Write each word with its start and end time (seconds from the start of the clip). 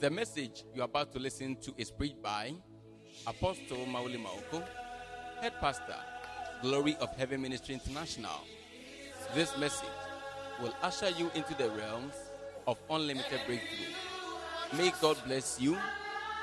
The 0.00 0.10
message 0.10 0.64
you're 0.74 0.84
about 0.84 1.12
to 1.12 1.18
listen 1.18 1.56
to 1.62 1.72
is 1.78 1.90
preached 1.90 2.22
by 2.22 2.52
Apostle 3.26 3.86
Mauli 3.86 4.18
Maoko, 4.18 4.62
Head 5.40 5.54
Pastor, 5.60 5.96
Glory 6.60 6.94
of 7.00 7.08
Heaven 7.16 7.40
Ministry 7.40 7.74
International. 7.74 8.42
This 9.34 9.56
message 9.56 9.88
will 10.60 10.74
usher 10.82 11.08
you 11.10 11.30
into 11.34 11.54
the 11.54 11.70
realms 11.70 12.12
of 12.66 12.76
unlimited 12.90 13.40
breakthrough. 13.46 13.94
May 14.76 14.92
God 15.00 15.16
bless 15.26 15.58
you 15.58 15.76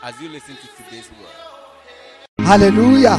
as 0.01 0.19
you 0.19 0.29
listen 0.29 0.55
to 0.55 0.83
today's 0.83 1.09
word. 1.11 2.45
Hallelujah. 2.45 3.17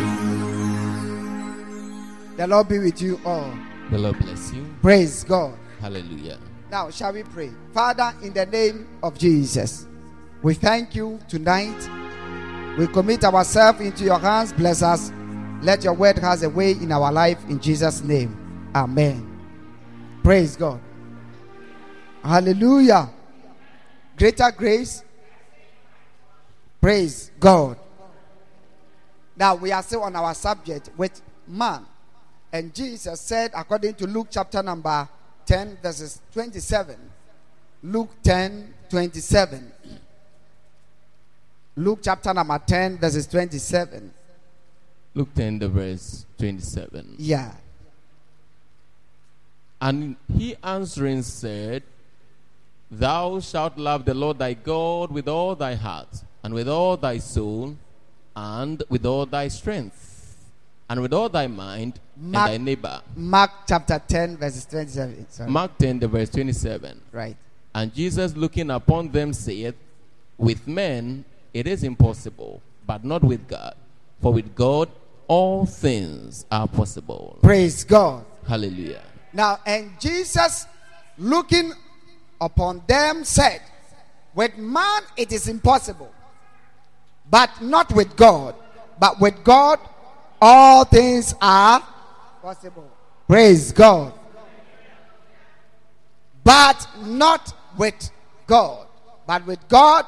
The 2.36 2.46
Lord 2.48 2.68
be 2.68 2.80
with 2.80 3.00
you 3.00 3.20
all. 3.24 3.54
The 3.92 3.98
Lord 3.98 4.18
bless 4.20 4.50
you. 4.54 4.64
Praise 4.80 5.22
God. 5.22 5.52
Hallelujah. 5.78 6.38
Now, 6.70 6.88
shall 6.88 7.12
we 7.12 7.24
pray? 7.24 7.50
Father, 7.74 8.14
in 8.22 8.32
the 8.32 8.46
name 8.46 8.88
of 9.02 9.18
Jesus, 9.18 9.86
we 10.40 10.54
thank 10.54 10.94
you 10.94 11.20
tonight. 11.28 11.76
We 12.78 12.86
commit 12.86 13.22
ourselves 13.22 13.82
into 13.82 14.04
your 14.04 14.18
hands. 14.18 14.54
Bless 14.54 14.82
us. 14.82 15.12
Let 15.60 15.84
your 15.84 15.92
word 15.92 16.18
has 16.20 16.42
a 16.42 16.48
way 16.48 16.70
in 16.70 16.90
our 16.90 17.12
life 17.12 17.38
in 17.50 17.60
Jesus' 17.60 18.02
name. 18.02 18.70
Amen. 18.74 19.28
Praise 20.22 20.56
God. 20.56 20.80
Hallelujah. 22.24 23.10
Greater 24.16 24.50
grace. 24.56 25.04
Praise 26.80 27.30
God. 27.38 27.76
Now 29.36 29.54
we 29.54 29.70
are 29.70 29.82
still 29.82 30.02
on 30.04 30.16
our 30.16 30.32
subject 30.32 30.88
with 30.96 31.20
man. 31.46 31.84
And 32.52 32.74
Jesus 32.74 33.20
said, 33.20 33.52
according 33.54 33.94
to 33.94 34.06
Luke 34.06 34.28
chapter 34.30 34.62
number 34.62 35.08
10, 35.46 35.78
verses 35.82 36.20
27. 36.32 36.96
Luke 37.82 38.10
10, 38.22 38.74
27. 38.90 39.72
Luke 41.76 42.00
chapter 42.02 42.34
number 42.34 42.58
10, 42.58 42.98
verses 42.98 43.26
27. 43.26 44.12
Luke 45.14 45.34
10, 45.34 45.58
the 45.58 45.68
verse 45.68 46.26
27. 46.38 47.16
Yeah. 47.18 47.52
And 49.80 50.16
he 50.36 50.54
answering 50.62 51.22
said, 51.22 51.82
Thou 52.90 53.40
shalt 53.40 53.78
love 53.78 54.04
the 54.04 54.14
Lord 54.14 54.38
thy 54.38 54.52
God 54.52 55.10
with 55.10 55.26
all 55.26 55.54
thy 55.54 55.74
heart, 55.74 56.22
and 56.44 56.52
with 56.52 56.68
all 56.68 56.96
thy 56.96 57.18
soul, 57.18 57.76
and 58.36 58.82
with 58.88 59.04
all 59.06 59.26
thy 59.26 59.48
strength, 59.48 60.36
and 60.88 61.00
with 61.00 61.12
all 61.12 61.28
thy 61.28 61.46
mind, 61.46 61.98
Mark- 62.22 62.50
and 62.50 62.60
thy 62.60 62.64
neighbor. 62.64 63.02
Mark 63.16 63.50
chapter 63.68 64.00
10, 64.06 64.36
verses 64.36 64.64
27. 64.66 65.26
Sorry. 65.28 65.50
Mark 65.50 65.76
10, 65.78 65.98
the 65.98 66.08
verse 66.08 66.30
27. 66.30 67.00
Right. 67.10 67.36
And 67.74 67.92
Jesus 67.92 68.36
looking 68.36 68.70
upon 68.70 69.10
them 69.10 69.32
saith, 69.32 69.74
With 70.38 70.66
men 70.68 71.24
it 71.52 71.66
is 71.66 71.82
impossible, 71.82 72.62
but 72.86 73.04
not 73.04 73.24
with 73.24 73.48
God. 73.48 73.74
For 74.20 74.32
with 74.32 74.54
God 74.54 74.88
all 75.26 75.66
things 75.66 76.46
are 76.50 76.68
possible. 76.68 77.38
Praise 77.42 77.82
God. 77.82 78.24
Hallelujah. 78.46 79.02
Now, 79.32 79.58
and 79.66 79.90
Jesus, 79.98 80.66
looking 81.18 81.72
upon 82.40 82.82
them, 82.86 83.24
said, 83.24 83.62
With 84.34 84.56
man 84.58 85.02
it 85.16 85.32
is 85.32 85.48
impossible, 85.48 86.12
but 87.28 87.50
not 87.60 87.92
with 87.92 88.14
God. 88.16 88.54
But 89.00 89.20
with 89.20 89.42
God 89.42 89.80
all 90.40 90.84
things 90.84 91.34
are 91.40 91.82
possible. 92.42 92.90
Praise 93.28 93.72
God. 93.72 94.12
But 96.44 96.86
not 97.04 97.54
with 97.78 98.10
God. 98.46 98.86
But 99.26 99.46
with 99.46 99.68
God 99.68 100.04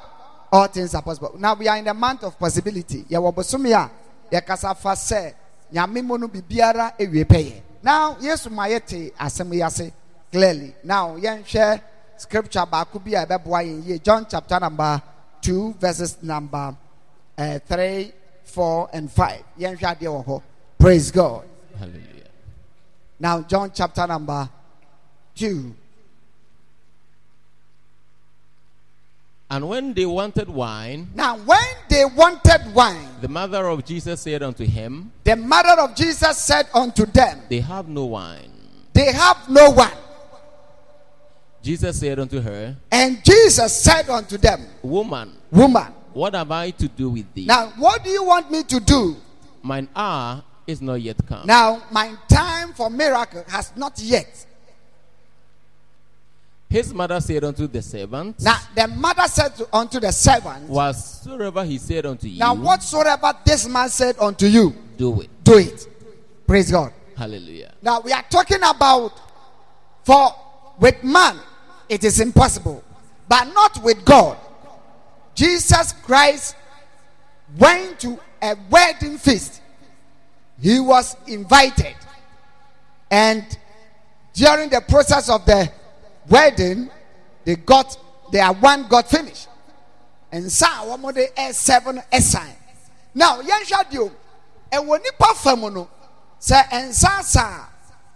all 0.55 0.69
things 0.69 0.95
are 0.95 1.03
possible. 1.03 1.35
Now 1.39 1.55
we 1.55 1.67
are 1.67 1.77
in 1.79 1.85
the 1.85 1.95
month 1.95 2.23
of 2.23 2.39
possibility. 2.39 3.05
Now 3.11 3.27
yes, 8.21 8.47
yɛte 8.47 9.13
asɛm 9.15 9.93
clearly. 10.31 10.75
Now 10.85 11.17
yɛnhwɛ 11.17 11.81
scripture 12.17 12.65
baako 12.71 13.05
bi 13.05 13.13
a 13.13 13.27
ɛbɛboa 13.27 13.65
yɛn 13.65 13.87
yie. 13.87 13.99
John 13.99 14.27
chapter 14.31 14.61
number 14.61 15.03
two 15.41 15.75
verses 15.75 16.23
number 16.23 16.77
uh, 17.37 17.59
three, 17.67 18.13
four, 18.45 18.89
and 18.93 19.11
five. 19.11 19.43
Yɛnhwɛ 19.59 19.99
adeɛ 19.99 20.07
wɔ 20.07 20.25
hɔ. 20.25 20.43
Praise 20.79 21.11
God. 21.11 21.45
Hallelujah. 21.79 22.14
Now 23.19 23.43
John 23.43 23.71
chapter 23.75 24.07
number 24.07 24.49
two. 25.35 25.75
And 29.51 29.69
when 29.69 29.95
they 29.95 30.07
wanted 30.07 30.49
wine, 30.49 31.11
Now 31.15 31.37
when 31.39 31.61
they 31.89 32.05
wanted 32.05 32.75
wine, 32.75 33.09
the 33.21 33.29
mother 33.29 33.69
of 33.69 33.85
Jesus 33.85 34.21
said 34.21 34.43
unto 34.43 34.65
him, 34.65 35.13
the 35.23 35.37
mother 35.37 35.81
of 35.83 35.95
Jesus 35.95 36.39
said 36.39 36.67
unto 36.75 37.07
them, 37.07 37.41
They 37.49 37.61
have 37.61 37.87
no 37.89 38.07
wine. 38.07 38.51
They 38.93 39.13
have 39.13 39.49
no 39.49 39.71
wine. 39.71 39.91
Jesus 41.63 42.01
said 42.01 42.19
unto 42.19 42.41
her, 42.41 42.77
And 42.91 43.25
Jesus 43.25 43.75
said 43.75 44.09
unto 44.11 44.37
them, 44.39 44.67
Woman, 44.83 45.33
Woman, 45.51 45.93
what 46.13 46.35
have 46.35 46.51
I 46.51 46.71
to 46.71 46.89
do 46.89 47.11
with 47.11 47.33
thee? 47.35 47.47
now 47.47 47.69
what 47.79 48.03
do 48.03 48.11
you 48.11 48.25
want 48.25 48.51
me 48.51 48.63
to 48.65 48.81
do? 48.81 49.17
Mine 49.63 49.89
hour 49.95 50.43
is 50.67 50.81
not 50.81 51.01
yet 51.01 51.17
come. 51.27 51.47
Now 51.47 51.83
my 51.91 52.15
time 52.29 52.73
for 52.73 52.91
miracle 52.91 53.45
has 53.49 53.73
not 53.77 53.99
yet. 54.01 54.47
His 56.69 56.93
mother 56.93 57.21
said 57.21 57.45
unto 57.45 57.69
the 57.69 57.81
servant, 57.81 58.41
Now 58.41 58.59
the 58.75 58.89
mother 58.89 59.29
said 59.29 59.55
to, 59.57 59.69
unto 59.73 60.01
the 60.01 60.11
servant, 60.11 60.69
Whatsoever 60.69 61.65
he 61.65 61.79
said 61.79 62.05
unto 62.05 62.27
you, 62.27 62.41
Now 62.41 62.55
whatsoever 62.55 63.33
this 63.45 63.69
man 63.69 63.89
said 63.89 64.17
unto 64.19 64.47
you, 64.47 64.75
do 64.97 65.21
it. 65.21 65.31
do 65.45 65.59
it. 65.59 65.87
Praise 66.47 66.71
God. 66.71 66.93
Hallelujah. 67.17 67.75
Now 67.81 68.01
we 68.01 68.13
are 68.13 68.25
talking 68.29 68.59
about 68.65 69.13
for 70.05 70.35
with 70.81 71.03
man 71.05 71.39
it 71.89 72.03
is 72.03 72.21
impossible, 72.21 72.83
but 73.29 73.45
not 73.55 73.83
with 73.83 74.05
God. 74.05 74.37
Jesus 75.35 75.93
Christ 75.93 76.57
went 77.57 78.01
to 78.01 78.19
a 78.43 78.57
wedding 78.71 79.19
feast. 79.19 79.61
He 80.61 80.81
was 80.81 81.17
invited, 81.27 81.97
and 83.11 83.45
during 84.33 84.71
the 84.71 84.81
process 84.81 85.29
of 85.29 85.45
the 85.45 85.71
wedding, 86.29 86.91
they 87.45 87.57
got 87.57 87.97
their 88.33 88.53
one 88.53 88.89
got 88.89 89.09
finished, 89.11 89.49
and 90.33 90.51
so 90.51 90.67
one 90.87 91.01
more 91.01 91.13
day 91.13 91.29
seven 91.53 92.01
sign. 92.21 92.55
Now, 93.15 93.41
yɛnhwɛ 93.41 93.91
deɛ 93.91 93.99
o, 93.99 94.13
ɛwɔ 94.73 95.03
nipa 95.03 95.35
fam 95.35 95.61
no. 95.61 95.89
Sɛ 96.41 96.69
nsa 96.71 97.23
saa 97.23 97.67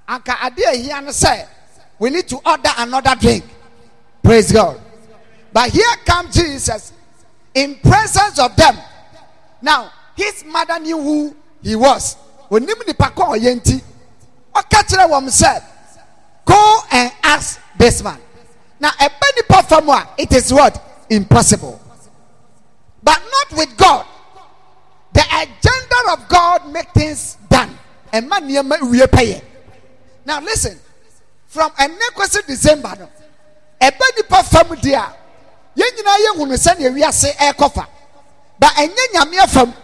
anka 0.08 0.34
ehia 0.34 1.02
no 1.02 1.10
sɛ 1.10 1.46
we 1.98 2.10
need 2.10 2.28
to 2.28 2.36
order 2.44 2.70
another 2.76 3.14
drink. 3.16 3.44
Praise 4.22 4.52
god. 4.52 4.80
But 5.52 5.70
here 5.70 5.96
comes 6.04 6.34
jesus 6.34 6.92
in 7.54 7.76
presence 7.76 8.38
of 8.38 8.54
them. 8.54 8.76
Now 9.62 9.90
his 10.14 10.44
mother 10.44 10.78
knew 10.78 11.00
who 11.00 11.36
he 11.62 11.74
was 11.74 12.16
onim 12.50 12.78
nipa 12.86 13.10
kɔ 13.10 13.36
ɔyɛ 13.36 13.54
nti 13.56 13.82
ɔka 14.54 14.82
kyerɛ 14.88 15.08
wɔn 15.08 15.26
sɛ 15.30 15.62
go 16.44 16.80
and 16.90 17.12
ask 17.22 17.60
this 17.78 18.02
man 18.02 18.18
now 18.80 18.90
ɛbɛ 18.90 19.26
nipa 19.36 19.62
fam 19.62 19.88
a 19.90 20.08
it 20.18 20.32
is 20.32 20.52
what 20.52 21.06
impossible 21.10 21.80
but 23.02 23.20
not 23.30 23.58
with 23.58 23.76
god 23.76 24.04
the 25.12 25.24
agenda 25.34 26.12
of 26.12 26.28
God 26.28 26.70
make 26.72 26.88
things 26.92 27.36
done. 27.48 27.70
Man 28.12 28.42
nneɛma 28.48 28.80
wie 28.90 29.00
pɛyɛ. 29.00 29.42
Now 30.24 30.40
listen, 30.40 30.78
from 31.46 31.70
ɛnɛ 31.72 32.14
kwesi 32.14 32.46
December 32.46 32.94
no, 32.98 33.08
ɛbɛ 33.80 34.04
nipa 34.16 34.42
fam 34.44 34.74
di 34.80 34.92
a, 34.94 35.12
yɛn 35.76 35.90
nyinaa 35.96 36.18
yɛ 36.24 36.36
hunu 36.36 36.54
sɛnea 36.56 36.92
wiase 36.94 37.34
ɛrekɔ 37.36 37.72
fa. 37.72 37.86
Ba 38.58 38.68
ɛnyɛ 38.68 39.12
nyamea 39.14 39.48
fam. 39.48 39.74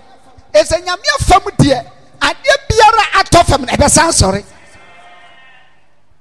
Ɛsɛ 0.53 0.85
nyamea 0.85 1.19
fam 1.21 1.43
deɛ, 1.59 1.87
adeɛ 2.29 2.55
biara 2.69 3.05
atɔ 3.21 3.45
fam 3.47 3.63
na 3.63 3.73
ɛbɛsan 3.73 4.11
sɔre. 4.13 4.45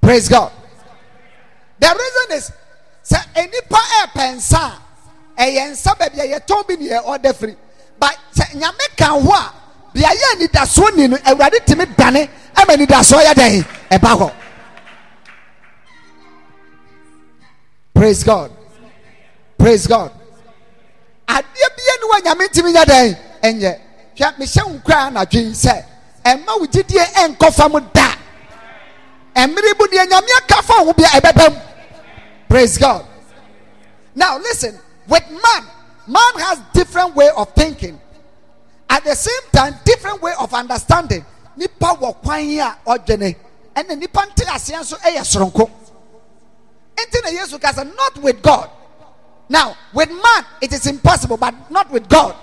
Praise 0.00 0.28
God. 0.28 0.52
The 1.78 1.86
reason 1.88 2.38
is 2.38 2.52
sɛ 3.10 3.20
enipa 3.34 3.80
ɛɛpɛ 4.00 4.34
nsa 4.36 4.72
a, 5.36 5.42
ɛyɛ 5.42 5.70
nsa 5.72 5.94
baabi 5.98 6.20
a 6.20 6.38
yɛtɔn 6.38 6.66
bi 6.68 6.74
na 6.76 7.00
yɛ 7.00 7.04
ɔda. 7.04 7.56
But 7.98 8.16
sɛ 8.34 8.54
nyame 8.54 8.96
ka 8.96 9.06
ho 9.06 9.30
a, 9.32 9.52
beaeɛ 9.94 10.32
a 10.32 10.36
nidasoɔ 10.46 10.96
ni 10.96 11.06
no, 11.08 11.16
awurade 11.16 11.64
tumi 11.66 11.86
dane 11.96 12.28
ama 12.56 12.72
nidasoɔ 12.74 13.24
yɛ 13.24 13.34
dɛn 13.34 13.66
ɛba 13.90 14.18
hɔ. 14.18 14.32
Praise 17.94 18.24
God. 18.24 18.50
Praise 19.56 19.86
God. 19.86 20.10
Adeɛ 21.28 21.68
bia 21.76 21.94
ni 22.00 22.08
wa 22.08 22.20
nyame 22.20 22.48
ntumi 22.48 22.72
nyɛ 22.74 22.84
dɛn 22.84 23.18
ɛnyɛ. 23.42 23.80
Hwɛ 24.16 24.36
mehyɛ 24.38 24.62
nkura 24.80 25.10
anadwo 25.10 25.50
sɛ 25.54 25.84
ɛma 26.24 26.58
wo 26.60 26.66
gyidie 26.66 27.04
ɛnkɔ 27.14 27.52
fam 27.52 27.72
da. 27.92 28.14
mmiri 29.46 29.72
mu 29.78 29.86
deɛ 29.86 30.06
nyame 30.08 30.28
aka 30.38 30.62
fa 30.62 30.74
ho 30.84 30.92
bia 30.92 31.08
mu 31.50 31.56
praise 32.48 32.78
god. 32.78 33.04
Now 34.14 34.38
listen 34.38 34.78
with 35.08 35.24
man 35.30 35.64
man 36.06 36.34
has 36.38 36.60
different 36.72 37.14
way 37.14 37.28
of 37.36 37.52
thinking. 37.54 38.00
At 38.88 39.04
the 39.04 39.14
same 39.14 39.50
time 39.52 39.74
different 39.84 40.22
way 40.22 40.32
of 40.38 40.52
understanding. 40.54 41.24
Nipa 41.56 41.86
wɔ 42.00 42.14
kwan 42.22 42.40
a 42.40 42.76
ɔdwene 42.86 43.36
ɛna 43.74 43.98
nipa 43.98 44.20
nte 44.26 44.44
aseɛ 44.46 44.80
nso 44.80 44.96
ɛyɛ 45.00 45.20
soronko. 45.24 45.70
Nti 46.96 47.22
na 47.24 47.30
yesu 47.30 47.58
ka 47.60 47.72
sɛ 47.72 47.94
not 47.96 48.16
with 48.18 48.40
god. 48.42 48.70
Now 49.48 49.76
with 49.92 50.10
man 50.10 50.44
it 50.60 50.72
is 50.72 50.86
impossible 50.86 51.36
but 51.36 51.54
not 51.70 51.90
with 51.90 52.08
god. 52.08 52.34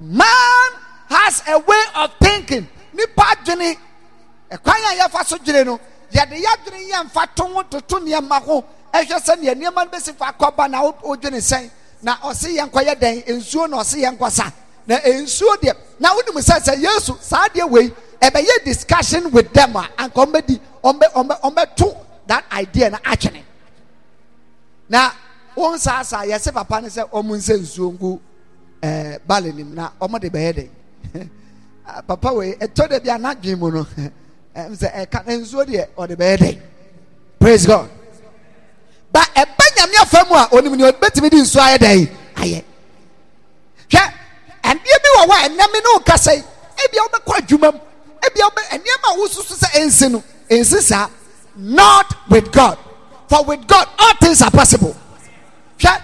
Man 0.00 0.81
has 1.12 1.42
a 1.48 1.58
way 1.58 1.82
of 1.96 2.10
thinking. 2.20 2.66
Nipa 2.94 3.22
adwene 3.22 3.76
ɛkwan 4.50 4.92
a 4.92 4.98
yɛfa 5.08 5.24
so 5.26 5.36
dwene 5.38 5.64
no 5.66 5.80
yɛde 6.12 6.40
yɛadwene 6.42 6.90
yɛ 6.90 7.04
mfa 7.10 7.26
to 7.34 7.44
ho 7.44 7.62
toto 7.62 7.98
nneɛma 8.00 8.42
ho. 8.42 8.64
Ɛhwɛ 8.92 9.16
sɛ 9.20 9.38
nea 9.40 9.54
nneɛma 9.54 9.84
no 9.84 9.90
bɛsi 9.90 10.14
fa 10.16 10.32
akɔba 10.32 10.70
na 10.70 10.82
wo- 10.82 10.92
wodwene 11.02 11.38
sɛn. 11.40 11.70
Na 12.02 12.16
ɔse 12.18 12.56
yɛn 12.56 12.70
nkɔyɛ 12.70 12.94
dɛn 12.98 13.24
nsuo 13.26 13.68
na 13.70 13.78
ɔse 13.78 13.94
yɛn 14.02 14.16
nkɔsa 14.18 14.52
na 14.86 14.98
nsuo 14.98 15.56
deɛ 15.62 15.74
na 16.00 16.10
wonim 16.14 16.34
sɛ 16.42 16.60
sɛ 16.60 16.80
yesu 16.82 17.16
saa 17.20 17.46
deɛ 17.48 17.68
wei 17.70 17.88
ɛbɛyɛ 18.20 18.64
discussion 18.64 19.30
with 19.30 19.52
them 19.52 19.76
a 19.76 19.88
anka 19.98 20.26
ɔmbɛdi 20.26 20.60
ɔmbɛ 20.82 21.12
ɔmbɛ 21.14 21.40
ɔmbɛto 21.40 21.96
that 22.26 22.44
idea 22.52 22.90
na 22.90 22.98
atwene. 22.98 23.42
Na 24.88 25.10
wɔn 25.56 25.78
saa 25.78 26.02
saa 26.02 26.22
yɛsɛ 26.24 26.52
papa 26.52 26.80
no 26.82 26.88
sɛ 26.88 27.08
ɔmo 27.10 27.36
nsɛ 27.36 27.58
nsuo 27.60 27.92
ngu 27.98 28.20
ɛɛ 28.82 29.18
baale 29.26 29.52
nim 29.54 29.74
na 29.74 29.90
ɔmo 30.00 30.20
de 30.20 30.28
bɛyɛ 30.28 30.52
dɛ 30.54 30.68
papa 32.06 32.32
wei 32.32 32.52
ɛtɔ 32.54 32.88
de 32.88 33.00
bi 33.00 33.08
anadwin 33.10 33.58
mu 33.58 33.70
no. 33.70 33.86
Ɛm 34.56 34.72
sɛ 34.76 34.88
ɛka 35.06 35.24
nsuo 35.26 35.64
deɛ 35.64 35.86
ɔde 35.96 36.14
bɛyɛ 36.16 36.36
dɛ 36.38 36.58
praise 37.38 37.66
god. 37.66 37.88
Ba 39.10 39.20
ɛba 39.34 39.64
nyame 39.76 39.96
afa 40.02 40.24
mu 40.28 40.34
a 40.36 40.48
onim 40.52 40.76
ni 40.76 40.84
ɔbɛtumi 40.84 41.30
di 41.30 41.36
nsuo 41.40 41.60
ayɛ 41.60 41.78
dɛ 41.78 42.08
ayɛ. 42.36 42.64
Hwɛ 43.90 44.12
ɛnneɛ 44.62 44.96
bi 45.02 45.08
wɔ 45.16 45.24
hɔ 45.26 45.32
a 45.32 45.48
ɛnam 45.48 45.72
ne 45.72 45.90
okasa 45.96 46.32
yi 46.34 46.42
ebi 46.84 46.96
a 46.98 47.02
wobɛkɔ 47.08 47.36
adwuma 47.38 47.72
mu 47.72 47.80
ebi 48.26 48.40
a 48.40 48.44
wobɛ 48.44 48.62
nneɛma 48.78 49.08
a 49.08 49.16
wosusu 49.18 49.54
sɛ 49.56 49.68
ɛnsi 49.80 50.10
no 50.10 50.22
ɛnsi 50.50 50.80
saa. 50.80 51.08
Not 51.56 52.14
with 52.30 52.50
god. 52.50 52.78
For 53.28 53.44
with 53.44 53.66
god 53.66 53.86
all 53.98 54.14
things 54.20 54.42
are 54.42 54.50
possible. 54.50 54.94
Hwɛ 55.78 55.98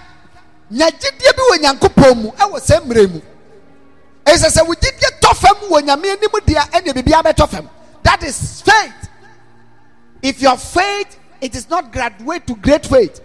nyagyedeɛ 0.73 1.37
bi 1.37 1.43
wɔ 1.53 1.57
nyankopɔn 1.63 2.17
mu 2.23 2.31
ɛwɔ 2.33 2.61
sɛ 2.61 2.81
mmerɛ 2.81 3.13
mu. 3.13 3.21
Ɛsɛ 4.25 4.49
sɛ 4.57 4.63
tɔ 4.65 4.78
fam 5.35 5.57
fam 7.49 7.71
that 8.03 8.23
is 8.23 8.63
faith. 8.63 9.11
If 10.23 10.41
your 10.41 10.57
faith 10.57 11.19
it 11.41 11.55
is 11.55 11.69
not 11.69 11.93
graduate 11.93 12.47
to 12.47 12.57
great 12.57 12.87
faith. 12.87 13.21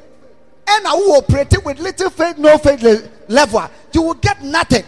And 0.68 0.88
who 0.88 1.16
operating 1.16 1.64
with 1.64 1.80
little 1.80 2.10
faith 2.10 2.38
no 2.38 2.58
faith 2.58 2.82
le- 2.82 3.10
level 3.28 3.70
you 3.92 4.02
will 4.02 4.14
get 4.16 4.44
nothing. 4.44 4.84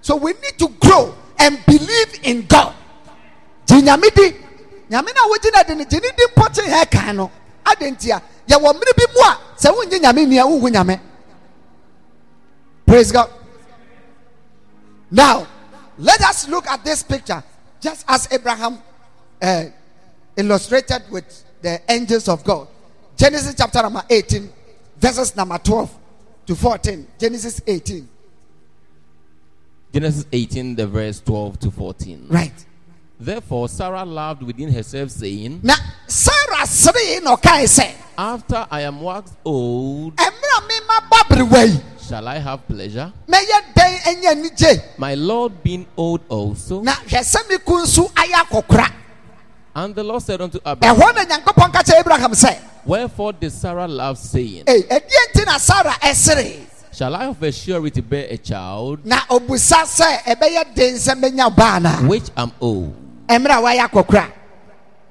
So 0.00 0.16
we 0.16 0.32
need 0.32 0.58
to 0.58 0.68
grow 0.80 1.14
and 1.38 1.58
believe 1.66 2.20
in 2.22 2.46
god. 2.46 2.74
Gye 3.66 3.80
nyame 3.80 4.14
di. 4.14 4.30
Nyame 4.90 5.14
no 5.14 5.22
a 5.22 5.38
wogyina 5.38 5.66
de 5.66 5.74
no 5.74 5.84
gye 5.84 6.00
ne 6.00 6.10
di 6.16 6.24
mpɔkye 6.34 6.64
hɛ 6.64 6.90
kan 6.90 7.16
no. 7.16 7.30
Adentia 7.64 8.20
yɛwɔ 8.48 8.74
mmere 8.74 8.96
bi 8.96 9.04
mu 9.14 9.20
a 9.20 9.38
sɛ 9.56 9.74
wongye 9.74 10.00
nyame 10.00 10.26
nnia 10.26 10.44
wonhu 10.44 10.70
nyame. 10.70 11.00
Praise 12.86 13.12
god. 13.12 13.30
Now 15.10 15.46
let 16.00 16.20
us 16.22 16.48
look 16.48 16.66
at 16.66 16.84
this 16.84 17.02
picture 17.02 17.42
just 17.80 18.04
as 18.08 18.28
abraham 18.32 18.78
uh, 19.42 19.64
illustrated 20.36 21.02
with 21.10 21.44
the 21.62 21.80
angels 21.90 22.28
of 22.28 22.42
god. 22.44 22.66
Genesis 23.16 23.54
chapter 23.56 23.82
number 23.82 24.02
18 24.08 24.48
verses 24.98 25.36
number 25.36 25.58
12 25.58 25.94
to 26.46 26.54
14 26.56 27.06
genesis 27.18 27.60
18 27.66 28.08
Genesis 29.92 30.24
18, 30.32 30.76
the 30.76 30.86
verse 30.86 31.20
12 31.20 31.58
to 31.60 31.70
14. 31.70 32.26
right. 32.28 32.52
Therefore, 33.18 33.68
Sarah 33.68 34.04
laughed 34.04 34.42
within 34.42 34.72
herself, 34.72 35.10
saying, 35.10 35.60
na 35.62 35.74
sarah 36.06 36.64
na 37.22 37.36
ɔkae 37.36 37.66
sɛ 37.68 37.92
After 38.16 38.66
I 38.70 38.82
am 38.82 39.00
waxed 39.02 39.34
old, 39.44 40.14
ɛmmerɛ 42.10 42.18
a 42.18 42.18
mema 42.18 42.18
ba 42.18 42.18
berewa 42.18 42.18
yi 42.18 42.18
shall 42.18 42.28
I 42.28 42.38
have 42.38 42.66
pleasure? 42.68 43.12
mɛyɛ 43.28 43.74
dɛn 43.74 44.06
anya 44.08 44.30
anigye 44.34 44.82
My 44.98 45.14
Lord 45.14 45.62
being 45.62 45.86
old 45.96 46.20
also. 46.28 46.80
na 46.82 46.92
hwɛ 46.92 47.20
sɛ 47.20 47.48
me 47.48 47.58
ku 47.58 47.72
nso 47.82 48.10
ayɛ 48.12 48.44
akɔkora 48.44 48.92
And 49.74 49.94
the 49.94 50.02
Lord 50.02 50.22
said 50.22 50.40
unto 50.40 50.58
Abraham, 50.66 50.96
ɛhɔ 50.96 51.14
na 51.14 51.24
nyankopɔn 51.24 51.72
ka 51.72 51.82
kyerɛ 51.82 52.00
abraham 52.00 52.32
sɛ 52.32 52.56
Wherefore 52.84 53.32
did 53.34 53.52
Sarah 53.52 53.86
laugh, 53.86 54.16
saying, 54.18 54.64
ei 54.66 54.82
ɛdeɛ 54.82 55.32
nti 55.34 55.46
na 55.46 55.58
sarah 55.58 55.92
ɛseree 56.02 56.66
Shall 56.92 57.14
I 57.14 57.26
of 57.26 57.40
a 57.42 57.52
surety 57.52 58.00
bear 58.00 58.26
a 58.30 58.36
child, 58.36 59.06
na 59.06 59.18
obusa 59.30 59.84
sɛ 59.86 60.22
ɛbɛyɛ 60.24 60.74
den 60.74 60.94
sɛ 60.96 61.14
mɛnya 61.22 61.54
baa 61.54 61.78
no 61.78 61.90
which 62.08 62.30
am 62.36 62.50
old? 62.60 62.92
ɛmmerɛ 63.28 63.58
a 63.58 63.62
wayɛ 63.62 63.88
akɔkora 63.88 64.32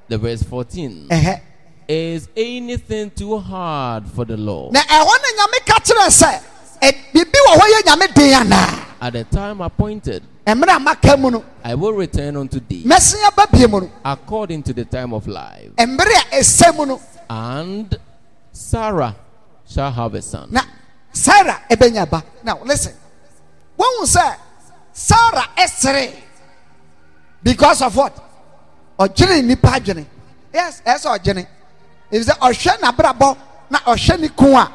The 0.08 0.18
verse 0.18 0.42
14. 0.42 1.06
ɛhɛ 1.08 1.40
Is 1.88 2.28
anything 2.36 3.10
too 3.10 3.36
hard 3.38 4.06
for 4.08 4.24
the 4.24 4.36
Lord? 4.36 4.74
Eh, 6.82 6.92
na 7.14 7.20
ɛhɔ 7.20 7.20
na 7.20 7.20
nyame 7.20 7.20
ka 7.20 7.20
kyerɛ 7.20 7.20
sɛ 7.20 7.20
ɛ- 7.20 7.22
biribi 7.24 7.38
wɔ 7.46 7.52
hɔ 7.58 7.64
yɛ 7.72 7.82
nyame 7.86 8.14
den 8.14 8.34
anaa 8.46 8.76
At 9.02 9.12
the 9.14 9.24
time 9.24 9.60
appointed, 9.62 10.22
ɛmmerɛ 10.46 10.76
a 10.76 10.80
maka 10.80 11.16
mu 11.16 11.30
no 11.30 11.44
I 11.64 11.74
will 11.74 11.92
return 11.94 12.36
unto 12.36 12.60
thee 12.60 12.84
mɛsen 12.84 13.22
aba 13.26 13.46
bie 13.50 13.66
mu 13.66 13.80
no. 13.80 13.90
according 14.04 14.62
to 14.64 14.72
the 14.72 14.84
time 14.84 15.12
of 15.14 15.26
life. 15.26 15.70
ɛmmerɛ 15.76 16.32
a 16.32 16.36
ɛsɛ 16.40 16.76
mu 16.76 16.86
no 16.86 17.00
And 17.28 17.96
Sarah 18.52 19.14
shall 19.68 19.90
have 19.92 20.14
a 20.14 20.22
son. 20.22 20.48
na 20.50 20.60
sarah 21.12 21.60
now 22.42 22.58
listen. 22.64 22.92
Wɔhu 23.78 24.02
sɛ 24.04 24.34
sarah 24.92 25.48
ɛsere 25.56 26.12
because 27.42 27.80
of 27.82 27.96
what? 27.96 28.16
Ɔgyene 28.98 29.44
nipa 29.44 29.68
adwene. 29.68 30.04
Yes 30.52 30.82
ɛsɛ 30.86 31.18
ɔgyene. 31.18 31.46
Ebi 32.12 32.24
sɛ 32.24 32.38
ɔhwɛ 32.38 32.78
n'abrabɔ 32.80 33.36
na 33.70 33.78
ɔhwɛ 33.80 34.20
ne 34.20 34.28
kun 34.28 34.54
a 34.54 34.70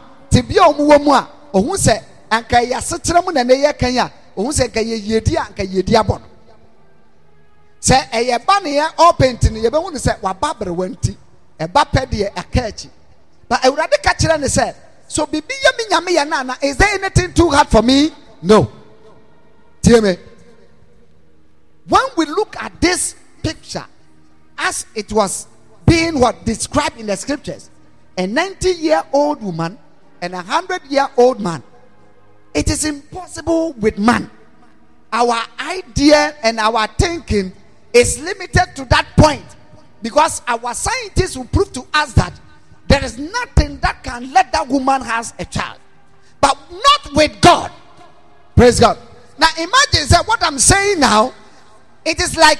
ohun 1.55 1.77
sɛ 1.77 1.95
anka 2.29 2.59
yɛ 2.61 2.75
asetere 2.77 3.21
na 3.33 3.43
ne 3.43 3.55
yɛ 3.55 3.77
kan 3.79 3.97
a 3.97 4.11
ohun 4.37 4.51
sɛ 4.51 4.63
anka 4.65 4.81
yɛ 4.81 4.97
yiedi 5.07 5.35
a 5.35 5.41
anka 5.47 5.63
yiedi 5.63 5.93
abɔ 5.95 6.19
no. 6.19 6.27
Sɛ 7.81 8.09
ɛyɛ 8.11 8.45
ba 8.45 8.59
ne 8.61 8.71
yɛ 8.75 8.95
ɔpɛnti 8.95 9.51
no 9.51 9.59
yɛbɛhu 9.69 9.93
ne 9.93 9.99
sɛ 9.99 10.19
waba 10.21 10.53
aberewa 10.53 10.89
nti 10.89 11.15
ɛba 11.59 11.85
pɛ 11.93 12.05
deɛ 12.11 12.31
aka 12.35 12.61
akyi. 12.67 12.89
But 13.47 13.61
awurade 13.61 14.01
ka 14.03 14.13
kyerɛ 14.13 14.39
ne 14.39 14.47
sɛ 14.47 14.75
so 15.07 15.25
bibi 15.25 15.53
yɛ 15.53 15.77
mi 15.77 15.83
nyame 15.85 16.17
yɛ 16.17 16.27
nana 16.27 16.57
is 16.61 16.75
there 16.77 16.93
anything 16.93 17.33
too 17.33 17.49
hard 17.49 17.67
for 17.69 17.81
me? 17.81 18.11
No. 18.41 18.69
Tie 19.81 19.99
me. 20.01 20.17
When 21.87 22.03
we 22.17 22.25
look 22.25 22.55
at 22.61 22.81
this 22.81 23.15
picture 23.41 23.85
as 24.57 24.85
it 24.95 25.11
was 25.13 25.47
being 25.85 26.19
what 26.19 26.43
described 26.43 26.99
in 26.99 27.05
the 27.05 27.15
scriptures 27.15 27.69
a 28.17 28.25
90 28.25 28.69
year 28.71 29.03
old 29.13 29.43
woman 29.43 29.77
and 30.21 30.33
a 30.33 30.37
100 30.37 30.83
year 30.89 31.07
old 31.17 31.39
man. 31.39 31.63
It 32.53 32.69
is 32.69 32.85
impossible 32.85 33.73
with 33.73 33.97
man. 33.97 34.29
Our 35.11 35.41
idea 35.59 36.35
and 36.43 36.59
our 36.59 36.87
thinking 36.87 37.53
is 37.93 38.19
limited 38.19 38.75
to 38.75 38.85
that 38.85 39.07
point 39.17 39.45
because 40.01 40.41
our 40.47 40.73
scientists 40.73 41.37
will 41.37 41.45
prove 41.45 41.71
to 41.73 41.85
us 41.93 42.13
that 42.13 42.33
there 42.87 43.03
is 43.03 43.17
nothing 43.17 43.77
that 43.79 44.03
can 44.03 44.31
let 44.33 44.51
that 44.51 44.67
woman 44.67 45.01
has 45.01 45.33
a 45.39 45.45
child 45.45 45.79
but 46.41 46.57
not 46.71 47.15
with 47.15 47.39
god. 47.41 47.71
Praise 48.55 48.79
god. 48.79 48.97
Now 49.37 49.47
imagine 49.57 50.07
say 50.07 50.17
what 50.25 50.41
i'm 50.43 50.59
saying 50.59 50.99
now 50.99 51.33
it 52.05 52.21
is 52.21 52.37
like 52.37 52.59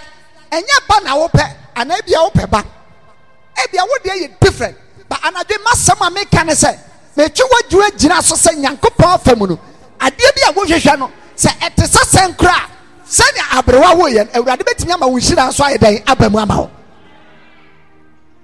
yɛ 4.15 4.39
different. 4.39 4.77
But 5.09 5.19
anadwo 5.21 5.57
masɛm 5.63 6.01
a 6.07 6.94
metwi 7.15 7.43
wadwuma 7.51 7.89
gyina 7.97 8.21
so 8.21 8.35
sɛ 8.35 8.55
nyankopɔn 8.55 9.13
afa 9.13 9.35
mu 9.35 9.47
no 9.47 9.59
adeɛ 9.99 10.29
bi 10.35 10.41
a 10.49 10.53
wohwehwɛ 10.53 10.99
no 10.99 11.11
sɛ 11.35 11.49
ɛte 11.59 11.83
sɛ 11.87 12.01
sɛn 12.13 12.35
koraa 12.37 12.67
sɛnea 13.07 13.59
aberewa 13.59 13.95
woyɛ 13.95 14.25
no 14.25 14.41
awurade 14.41 14.63
bɛtumi 14.63 14.91
ama 14.93 15.07
wo 15.07 15.17
nhyira 15.17 15.47
nso 15.47 15.63
ayɛ 15.63 15.77
dɛn 15.77 16.03
aba 16.07 16.29
mu 16.29 16.39
ama 16.39 16.57
wo. 16.57 16.69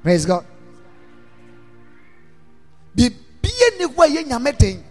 Praise 0.03 0.25
god. 0.25 0.45
Bibie 2.95 3.69
ni 3.79 3.85
hɔ 3.85 4.03
a 4.03 4.07
yɛ 4.07 4.27
nyame 4.27 4.57
den. 4.57 4.83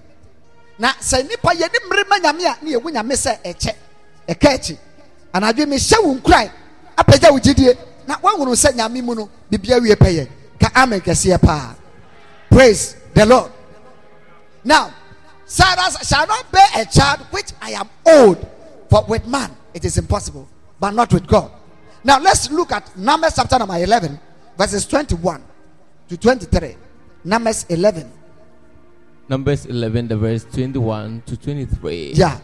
Na 0.78 0.92
sɛ 1.00 1.28
nipa 1.28 1.50
yɛ 1.54 1.68
ne 1.72 1.78
mmerema 1.86 2.18
nyame 2.22 2.44
a 2.46 2.64
ne 2.64 2.72
yɛwu 2.72 2.92
nyame 2.92 3.12
sɛ 3.14 3.38
ɛkyɛ 3.44 3.74
ɛka 4.28 4.48
akyi. 4.54 4.78
Anadwo 5.34 5.66
mehyɛ 5.66 6.04
wo 6.04 6.14
nkuran 6.14 6.50
apagya 6.96 7.30
wo 7.32 7.38
gyidie. 7.38 7.76
Na 8.06 8.16
woahunu 8.16 8.54
sɛ 8.54 8.74
nyame 8.74 9.02
mu 9.02 9.14
no 9.14 9.28
biribia 9.50 9.80
wie 9.80 9.94
pɛyɛ 9.94 10.28
ka 10.60 10.70
amen 10.82 11.00
kɛseɛ 11.00 11.40
paa. 11.40 11.74
Praise 12.50 12.96
the 13.14 13.24
lord 13.24 13.50
now 14.64 14.92
sarah 15.44 15.90
shall 16.04 16.26
not 16.26 16.50
bear 16.52 16.66
a 16.76 16.84
child 16.86 17.20
which 17.30 17.52
i 17.60 17.70
am 17.70 17.88
old 18.06 18.46
for 18.88 19.04
with 19.08 19.26
man 19.26 19.50
it 19.74 19.84
is 19.84 19.98
impossible 19.98 20.48
but 20.78 20.90
not 20.92 21.12
with 21.12 21.26
god 21.26 21.50
now 22.04 22.18
let's 22.18 22.50
look 22.50 22.72
at 22.72 22.96
numbers 22.96 23.34
chapter 23.36 23.58
number 23.58 23.76
11 23.76 24.18
verses 24.56 24.86
21 24.86 25.42
to 26.10 26.16
23. 26.18 26.76
Numbers 27.24 27.64
11. 27.68 28.10
Numbers 29.28 29.64
11, 29.66 30.08
the 30.08 30.16
verse 30.16 30.44
21 30.44 31.22
to 31.24 31.36
23. 31.36 32.12
Yeah. 32.14 32.38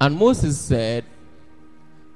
And 0.00 0.14
Moses 0.16 0.56
said, 0.58 1.04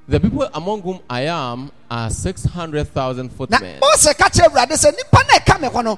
The 0.07 0.19
people 0.19 0.47
among 0.53 0.81
whom 0.81 1.01
I 1.09 1.23
am 1.27 1.71
are 1.91 2.09
600,000 2.09 3.27
Na 3.27 3.29
footmen. 3.35 3.79
Mose 3.81 4.13
ka 4.17 4.29
kyerɛ 4.29 4.47
Awurade 4.47 4.73
sɛ 4.79 4.95
nipa 4.95 5.19
na 5.27 5.33
ɛka 5.39 5.59
me 5.61 5.67
hɔ 5.67 5.97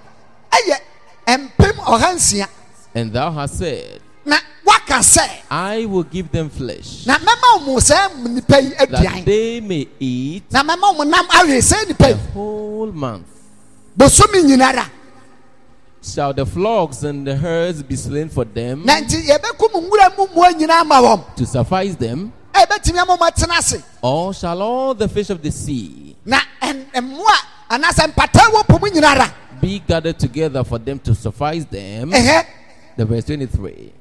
no 1.27 1.33
ɛyɛ 1.33 1.49
mpem 1.49 1.75
ɔha 1.85 2.13
nsia. 2.15 2.47
And 2.95 3.13
thou 3.13 3.31
hast 3.31 3.57
said, 3.59 4.01
Na 4.25 4.37
waka 4.65 4.99
sɛ 4.99 5.29
I 5.51 5.85
will 5.85 6.03
give 6.03 6.31
them 6.31 6.49
flesh, 6.49 7.05
na 7.05 7.17
mɛma 7.17 7.65
wɔn 7.65 7.79
sɛ 7.79 8.27
nipa 8.29 8.61
yi 8.61 8.69
that 8.89 9.25
they 9.25 9.59
may 9.61 9.87
eat 9.99 10.43
Na 10.51 10.63
mɛma 10.63 10.95
wɔn 10.97 11.07
nam 11.09 11.25
awe 11.29 11.45
sɛ 11.61 11.87
nipa 11.87 12.05
a 12.05 12.09
yi. 12.09 12.15
whole 12.33 12.91
month. 12.91 13.27
Shall 16.03 16.31
the 16.33 16.45
flocks 16.45 17.03
and 17.03 17.25
the 17.27 17.35
herds 17.35 17.83
be 17.83 17.95
slain 17.95 18.29
for 18.29 18.45
them 18.45 18.83
Na 18.85 18.93
nti 19.01 19.27
yɛbɛkum 19.27 19.83
nwura 19.83 20.17
mu 20.17 20.27
mmoa 20.27 20.53
nyinaa 20.53 20.85
ma 20.85 21.01
wɔn. 21.01 21.35
to 21.35 21.45
suffice 21.45 21.95
them? 21.95 22.31
ɛbɛtumi 22.53 22.97
ama 23.01 23.17
wɔn 23.17 23.29
atena 23.29 23.57
ase. 23.59 23.83
Or 24.01 24.33
shall 24.33 24.61
all 24.61 24.93
the 24.93 25.07
fish 25.07 25.29
of 25.29 25.41
the 25.41 25.51
sea 25.51 26.15
Na 29.61 29.61
ɛn- 29.61 29.61
mmoa 29.61 29.61
anaasɛ 29.61 29.61
mpata 29.61 29.61
wɔ 29.61 29.61
po 29.61 29.61
mu 29.61 29.61
nyinara. 29.61 29.61
be 29.61 29.79
gathered 29.87 30.19
together 30.19 30.63
for 30.63 30.79
them 30.79 30.99
to 30.99 31.15
suffice 31.15 31.65
them? 31.65 32.11
Ɛhɛ. 32.11 32.45
The 32.97 33.05
verse 33.05 33.25
23. 33.25 33.93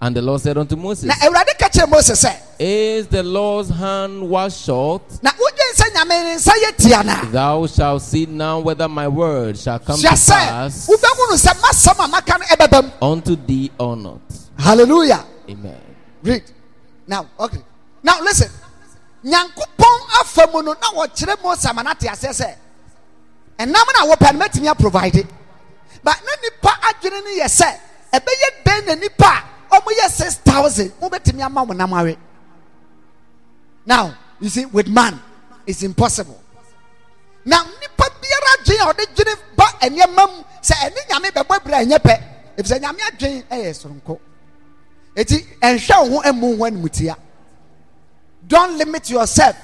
And 0.00 0.14
the 0.14 0.22
Lord 0.22 0.40
said 0.40 0.56
unto 0.56 0.76
Moses, 0.76 1.04
Na 1.06 1.14
Awurade 1.14 1.58
ka 1.58 1.68
kyerɛ 1.68 1.88
Mose 1.90 2.10
sɛ. 2.10 2.36
Is 2.60 3.08
the 3.08 3.22
Lord's 3.22 3.68
hand 3.68 4.28
was 4.28 4.56
short? 4.56 5.02
Na 5.22 5.30
wogye 5.32 5.74
sɛ 5.74 5.90
nyame 5.92 6.22
ne 6.22 6.36
nsa 6.36 6.52
yɛ 6.52 6.76
tia 6.76 7.02
na. 7.02 7.24
Thou 7.24 7.66
shalt 7.66 8.02
see 8.02 8.26
now 8.26 8.60
whether 8.60 8.88
my 8.88 9.08
word 9.08 9.58
shall 9.58 9.78
come 9.80 9.98
to 9.98 10.06
pass 10.06 10.86
wobɛhu 10.86 11.30
no 11.30 11.34
sɛ 11.34 11.52
masɛm 11.60 12.04
a 12.04 12.08
maka 12.08 12.38
no 12.38 12.44
ɛbɛba 12.44 12.84
mu. 12.84 12.90
unto 13.12 13.34
thee 13.34 13.70
or 13.78 13.96
not. 13.96 14.20
Hallelujah. 14.56 15.24
Amen. 15.50 15.80
Read. 16.22 16.44
Now, 17.06 17.26
okay. 17.40 17.58
Now 18.02 18.20
listen. 18.20 18.50
Nyankopɔn 19.24 20.20
afa 20.20 20.46
no 20.52 20.60
na 20.62 20.74
wɔkyerɛ 20.94 21.42
Mose 21.42 21.64
ama 21.66 21.82
no 21.82 21.90
sɛ 21.90 22.54
ɛnam 23.58 23.86
na 23.94 24.06
wɔpɛ 24.14 24.32
no 24.32 24.38
mɛtumi 24.46 24.68
aprovide. 24.70 25.26
But 26.02 26.20
na 26.24 26.32
nipa 26.42 26.68
adwene 26.88 27.24
no 27.24 27.30
yɛ 27.42 27.48
sɛ 27.48 27.78
ɛbɛyɛ 28.12 28.48
dɛn 28.64 28.86
na 28.86 28.94
nipa 28.94 29.44
a 29.70 29.80
ɔmoyɛ 29.80 30.08
six 30.10 30.34
thousand 30.36 30.90
mobɛtumi 31.00 31.40
ama 31.44 31.64
mo 31.66 31.72
nam 31.74 31.92
awe. 31.92 32.16
Now, 33.84 34.14
you 34.40 34.48
see, 34.48 34.66
with 34.66 34.86
man, 34.88 35.18
it's 35.66 35.82
impossible. 35.82 36.40
Now, 37.44 37.64
nipa 37.64 38.04
biara 38.20 38.50
adwene 38.58 38.80
a 38.80 38.92
ɔde 38.92 39.14
dwene 39.14 39.36
ba 39.56 39.64
nneɛma 39.82 40.36
mu 40.36 40.44
sɛ 40.62 40.74
ɛne 40.74 41.08
nyame 41.10 41.30
bɛbɔ 41.32 41.64
bere 41.64 41.74
a 41.74 41.84
ɛnyɛ 41.84 41.98
pɛ. 41.98 42.22
Efisɛ 42.58 42.80
nyame 42.80 43.00
adwene 43.10 43.44
ɛyɛ 43.44 43.74
soronko. 43.74 44.20
Eti 45.16 45.46
ɛnhwɛ 45.60 46.08
wo 46.10 46.20
ho 46.20 46.22
ɛmu 46.30 46.58
ho 46.58 46.64
animtia. 46.64 47.16
Don't 48.46 48.78
limit 48.78 49.10
yourself. 49.10 49.56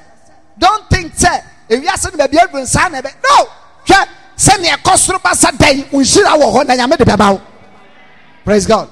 Don't 0.59 0.89
think 0.91 1.13
sɛ 1.15 1.43
ewiase 1.69 2.13
no 2.13 2.19
baabi 2.27 2.39
aduru 2.39 2.63
nsaa 2.63 2.91
na 2.91 3.01
ɛbɛ. 3.01 3.13
No! 3.23 3.49
Hwɛ 3.87 4.09
sɛnea 4.37 4.77
ɛkɔ 4.77 4.97
soro 4.99 5.19
basa 5.23 5.51
dan 5.57 5.83
nhyira 5.93 6.33
wɔ 6.39 6.53
hɔ 6.55 6.67
na 6.67 6.75
nyame 6.77 6.97
de 6.97 7.05
bɛba 7.05 7.33
wo. 7.33 7.41
Praise 8.45 8.67
God. 8.67 8.89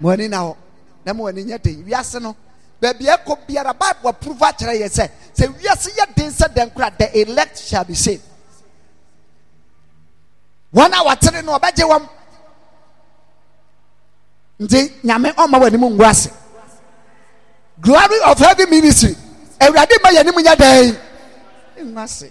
Mo 0.00 0.10
ani 0.10 0.28
na 0.28 0.38
hɔ. 0.38 0.56
Na 1.04 1.12
mo 1.12 1.26
ani 1.26 1.44
nyɛ 1.44 1.62
den. 1.62 1.84
Wiase 1.84 2.20
no 2.20 2.36
baabi 2.80 3.06
ɛkɔ 3.06 3.38
biara 3.46 3.72
Bible 3.78 4.10
approve 4.10 4.38
akyerɛ 4.38 4.80
yɛ 4.80 4.88
sɛ 4.88 5.08
sɛ 5.36 5.46
wiase 5.58 5.90
yɛ 5.96 6.14
den 6.14 6.30
sɛ 6.30 6.54
den 6.54 6.70
kora 6.70 6.92
the 6.98 7.20
elect 7.22 7.58
shall 7.58 7.84
be 7.84 7.94
saved. 7.94 8.22
Wɔn 10.74 10.90
a 10.92 11.04
wɔtere 11.04 11.44
no 11.44 11.58
ɔbɛgye 11.58 11.88
wɔn. 11.88 12.08
nti 14.62 14.80
nyame 15.04 15.28
ɔma 15.42 15.58
wɔ 15.60 15.66
anim 15.66 15.84
ngu 15.84 16.04
ase 16.04 16.30
glory 17.80 18.18
of 18.26 18.38
heaven 18.38 18.70
ministry 18.70 19.14
awurade 19.60 19.94
ma 20.02 20.08
anim 20.20 20.34
nyɛ 20.34 20.54
dɛn 20.56 20.96
ngu 21.86 22.00
ase 22.04 22.30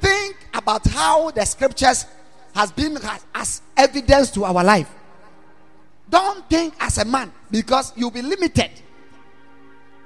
think 0.00 0.36
about 0.52 0.86
how 0.88 1.30
the 1.30 1.44
scriptures 1.44 2.06
has 2.54 2.70
been 2.72 2.96
as, 2.96 3.24
as 3.34 3.62
evidence 3.76 4.30
to 4.32 4.44
our 4.44 4.62
life. 4.62 4.92
Don't 6.08 6.48
think 6.48 6.74
as 6.80 6.98
a 6.98 7.04
man 7.04 7.32
because 7.50 7.92
you'll 7.96 8.10
be 8.10 8.22
limited. 8.22 8.70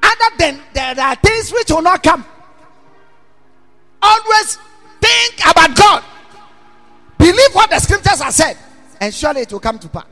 Other 0.02 0.36
than 0.38 0.60
there 0.72 0.98
are 1.00 1.16
things 1.16 1.52
which 1.52 1.70
will 1.70 1.82
not 1.82 2.02
come. 2.02 2.24
Always 4.00 4.56
think 5.00 5.34
about 5.50 5.76
god. 5.76 6.04
Believe 7.18 7.52
what 7.52 7.68
the 7.68 7.80
scriptures 7.80 8.20
have 8.22 8.32
said 8.32 8.56
and 9.00 9.12
surely 9.12 9.42
it 9.42 9.52
will 9.52 9.60
come 9.60 9.78
to 9.78 9.88
pass. 9.88 10.06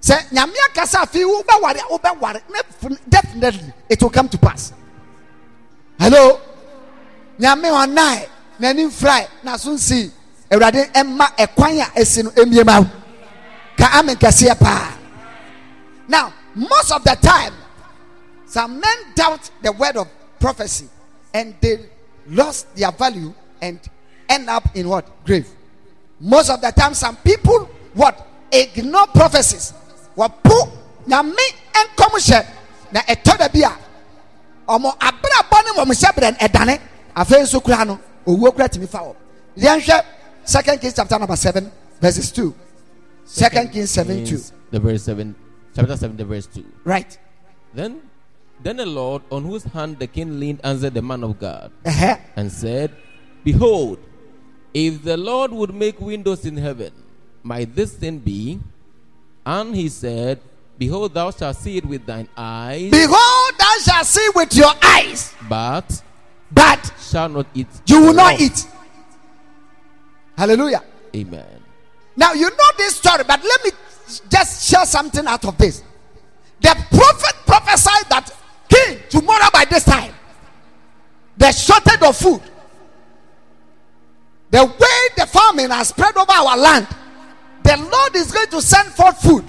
Sɛ 0.00 0.28
nyame 0.30 0.54
akasa 0.68 0.98
afei 0.98 1.24
wobɛware 1.24 1.80
wobɛware 1.88 2.42
definitely 3.08 3.72
it 3.88 4.02
will 4.02 4.10
come 4.10 4.28
to 4.28 4.36
pass 4.36 4.74
hello? 6.04 6.38
Nyame 7.38 7.68
ɔnae 7.70 8.28
n'anim 8.60 8.90
frae 8.90 9.26
na 9.42 9.56
so 9.56 9.70
nsii 9.72 10.10
awurade 10.50 10.82
ɛma 11.00 11.26
ɛkwan 11.42 11.80
a 11.80 11.86
ɛsi 12.00 12.24
no 12.24 12.30
ɛmie 12.30 12.64
ma 12.66 12.80
wo. 12.80 12.86
Ka 13.78 13.88
amen 13.98 14.16
kɛseɛ 14.16 14.58
paa. 14.60 14.96
Now 16.08 16.32
most 16.54 16.92
of 16.92 17.02
the 17.04 17.16
time 17.16 17.54
some 18.46 18.78
men 18.80 18.98
doubt 19.14 19.50
the 19.62 19.72
word 19.72 19.96
of 19.96 20.08
prophecy 20.38 20.88
and 21.32 21.54
they 21.62 21.78
lost 22.28 22.74
their 22.76 22.92
value 22.92 23.32
and 23.62 23.80
end 24.28 24.48
up 24.50 24.64
in 24.76 24.88
what? 24.88 25.06
Grave. 25.24 25.48
Most 26.20 26.50
of 26.50 26.60
the 26.60 26.70
time 26.70 26.92
some 26.94 27.16
people 27.16 27.68
what? 27.94 28.26
Ignore 28.52 29.06
prophecies. 29.08 29.72
Wɔpo 30.16 30.70
nyame 31.08 31.44
nkɔm 31.72 32.12
hyɛ 32.20 32.46
na 32.92 33.00
ɛtɔ 33.00 33.38
da 33.38 33.48
ɔmo 34.68 34.96
abrabɔ 34.98 35.58
ne 35.64 35.70
wɔn 35.78 35.88
hyɛ 35.92 36.12
brɛ 36.14 36.38
ɛdane 36.38 36.78
afei 37.16 37.42
nso 37.42 37.60
kura 37.62 37.84
no 37.84 37.98
owuo 38.26 38.52
kura 38.54 38.68
tìmi 38.68 38.88
fa 38.88 38.98
wɔ 38.98 39.14
yɛnhwɛ 39.58 40.02
second 40.44 40.80
kings 40.80 40.94
chapter 40.94 41.18
number 41.18 41.36
seven 41.36 41.70
verses 42.00 42.30
two. 42.32 42.54
Second 43.24 43.72
kings 43.72 43.90
seven 43.90 44.24
two. 44.24 44.38
The 44.70 44.80
verse 44.80 45.04
7, 45.04 45.34
chapter 45.76 45.96
7, 45.96 46.16
the 46.16 46.24
verse 46.24 46.46
2. 46.46 46.64
right. 46.84 47.16
Then, 47.72 48.02
then 48.62 48.76
the 48.78 48.86
Lord, 48.86 49.22
on 49.30 49.44
whose 49.44 49.62
hand 49.64 49.98
the 50.00 50.06
king 50.08 50.40
leaned, 50.40 50.60
answered 50.64 50.94
the 50.94 51.02
man 51.02 51.22
of 51.22 51.38
God 51.38 51.70
ɛhɛ 51.84 52.20
and 52.36 52.50
said, 52.50 52.90
Behold, 53.44 53.98
if 54.74 55.02
the 55.04 55.16
Lord 55.16 55.52
would 55.52 55.72
make 55.72 56.00
windows 56.00 56.44
in 56.44 56.56
heaven, 56.56 56.90
might 57.44 57.74
this 57.76 57.94
thing 57.94 58.18
be? 58.18 58.58
And 59.46 59.74
he 59.76 59.88
said, 59.88 60.40
Behold, 60.76 61.14
thou 61.14 61.30
shalt 61.30 61.56
see 61.56 61.76
it 61.76 61.84
with 61.86 62.04
thine 62.04 62.28
eyes, 62.36 62.90
behold 62.90 63.52
thou 63.58 63.76
shalt 63.84 64.06
see 64.06 64.28
with 64.34 64.54
your 64.56 64.72
eyes 64.82 65.32
but 65.48 66.02
but 66.50 66.92
shall 67.00 67.28
not 67.28 67.46
eat. 67.54 67.68
you 67.86 68.00
will 68.00 68.14
not 68.14 68.40
eat 68.40 68.66
hallelujah 70.36 70.82
Amen. 71.14 71.62
Now 72.16 72.32
you 72.32 72.48
know 72.50 72.70
this 72.76 72.96
story, 72.96 73.24
but 73.26 73.42
let 73.42 73.64
me 73.64 73.70
just 74.28 74.68
share 74.68 74.84
something 74.84 75.26
out 75.26 75.44
of 75.44 75.56
this. 75.58 75.82
The 76.60 76.74
prophet 76.90 77.34
prophesied 77.46 78.08
that 78.10 78.30
king 78.68 78.98
tomorrow 79.08 79.48
by 79.52 79.64
this 79.64 79.84
time, 79.84 80.12
the 81.36 81.52
shortage 81.52 82.02
of 82.02 82.16
food, 82.16 82.40
the 84.50 84.64
way 84.64 85.08
the 85.16 85.26
famine 85.26 85.70
has 85.70 85.88
spread 85.88 86.16
over 86.16 86.32
our 86.32 86.56
land, 86.56 86.86
the 87.62 87.76
Lord 87.76 88.16
is 88.16 88.32
going 88.32 88.48
to 88.48 88.62
send 88.62 88.88
forth 88.92 89.20
food. 89.22 89.44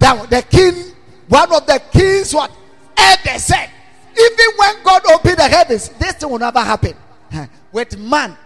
Now 0.00 0.24
the 0.26 0.42
king, 0.42 0.94
one 1.28 1.52
of 1.54 1.66
the 1.66 1.80
kings, 1.92 2.34
what 2.34 2.50
elders 2.96 3.44
said, 3.44 3.70
even 4.18 4.46
when 4.56 4.82
God 4.82 5.02
opened 5.12 5.36
the 5.38 5.48
heavens, 5.48 5.88
this 5.90 6.14
thing 6.14 6.30
will 6.30 6.38
never 6.38 6.60
happen. 6.60 6.94
With 7.72 7.98
man, 7.98 8.36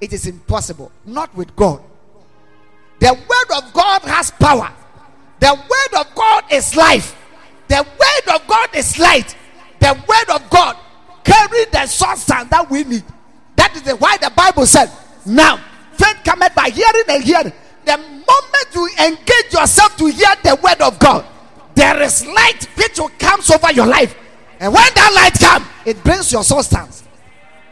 it 0.00 0.12
is 0.12 0.26
impossible. 0.26 0.92
Not 1.06 1.34
with 1.34 1.54
God. 1.56 1.82
The 3.00 3.12
word 3.12 3.56
of 3.56 3.72
God 3.72 4.02
has 4.02 4.30
power. 4.32 4.72
The 5.40 5.54
word 5.54 6.00
of 6.00 6.14
God 6.14 6.44
is 6.50 6.74
life. 6.74 7.16
The 7.68 7.82
word 7.82 8.34
of 8.34 8.46
God 8.46 8.68
is 8.74 8.98
light. 8.98 9.36
The 9.78 9.94
word 9.94 10.34
of 10.34 10.50
God 10.50 10.76
carry 11.22 11.64
the 11.66 11.86
substance 11.86 12.50
that 12.50 12.68
we 12.70 12.84
need. 12.84 13.04
That 13.56 13.74
is 13.76 13.92
why 13.98 14.16
the 14.16 14.30
Bible 14.30 14.66
said, 14.66 14.90
"Now 15.24 15.60
faith 15.92 16.18
cometh 16.24 16.54
by 16.54 16.70
hearing 16.70 17.04
and 17.08 17.22
hearing." 17.22 17.52
Moment 18.58 18.74
you 18.74 19.06
engage 19.06 19.52
yourself 19.52 19.96
to 19.96 20.06
hear 20.06 20.34
the 20.42 20.58
word 20.62 20.80
of 20.80 20.98
God, 20.98 21.24
there 21.74 22.00
is 22.02 22.26
light 22.26 22.66
which 22.76 22.98
comes 23.18 23.50
over 23.50 23.72
your 23.72 23.86
life, 23.86 24.16
and 24.60 24.72
when 24.72 24.88
that 24.94 25.12
light 25.14 25.38
comes, 25.38 25.66
it 25.84 26.02
brings 26.02 26.32
your 26.32 26.42
substance. 26.44 27.04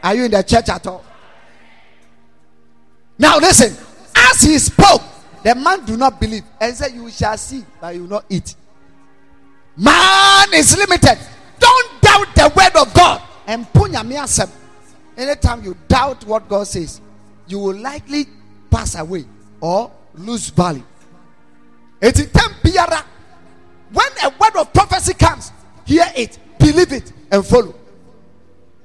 Are 0.03 0.15
you 0.15 0.25
in 0.25 0.31
the 0.31 0.41
church 0.43 0.69
at 0.69 0.85
all? 0.87 1.03
Now 3.17 3.37
listen, 3.37 3.75
as 4.15 4.41
he 4.41 4.57
spoke, 4.59 5.01
the 5.43 5.55
man 5.55 5.85
do 5.85 5.97
not 5.97 6.19
believe 6.19 6.43
and 6.59 6.75
said, 6.75 6.93
You 6.93 7.09
shall 7.09 7.37
see, 7.37 7.63
but 7.81 7.95
you 7.95 8.01
will 8.01 8.09
not 8.09 8.25
eat. 8.29 8.55
Man 9.75 10.53
is 10.53 10.77
limited. 10.77 11.17
don't 11.59 12.01
doubt 12.01 12.35
the 12.35 12.53
word 12.55 12.81
of 12.81 12.93
God. 12.93 13.21
And 13.45 13.65
punya 13.73 14.05
me 14.05 14.15
asem. 14.15 14.49
Anytime 15.15 15.63
you 15.63 15.75
doubt 15.87 16.25
what 16.25 16.47
God 16.49 16.67
says, 16.67 17.01
you 17.47 17.59
will 17.59 17.75
likely 17.75 18.25
pass 18.69 18.95
away 18.95 19.25
or 19.61 19.91
lose 20.17 20.49
value. 20.49 20.83
It's 22.01 22.19
time 22.31 22.51
biara. 22.63 23.03
When 23.91 24.07
a 24.23 24.29
word 24.29 24.55
of 24.57 24.73
prophecy 24.73 25.13
comes, 25.13 25.51
hear 25.85 26.05
it, 26.15 26.37
believe 26.59 26.91
it, 26.91 27.11
and 27.31 27.45
follow. 27.45 27.73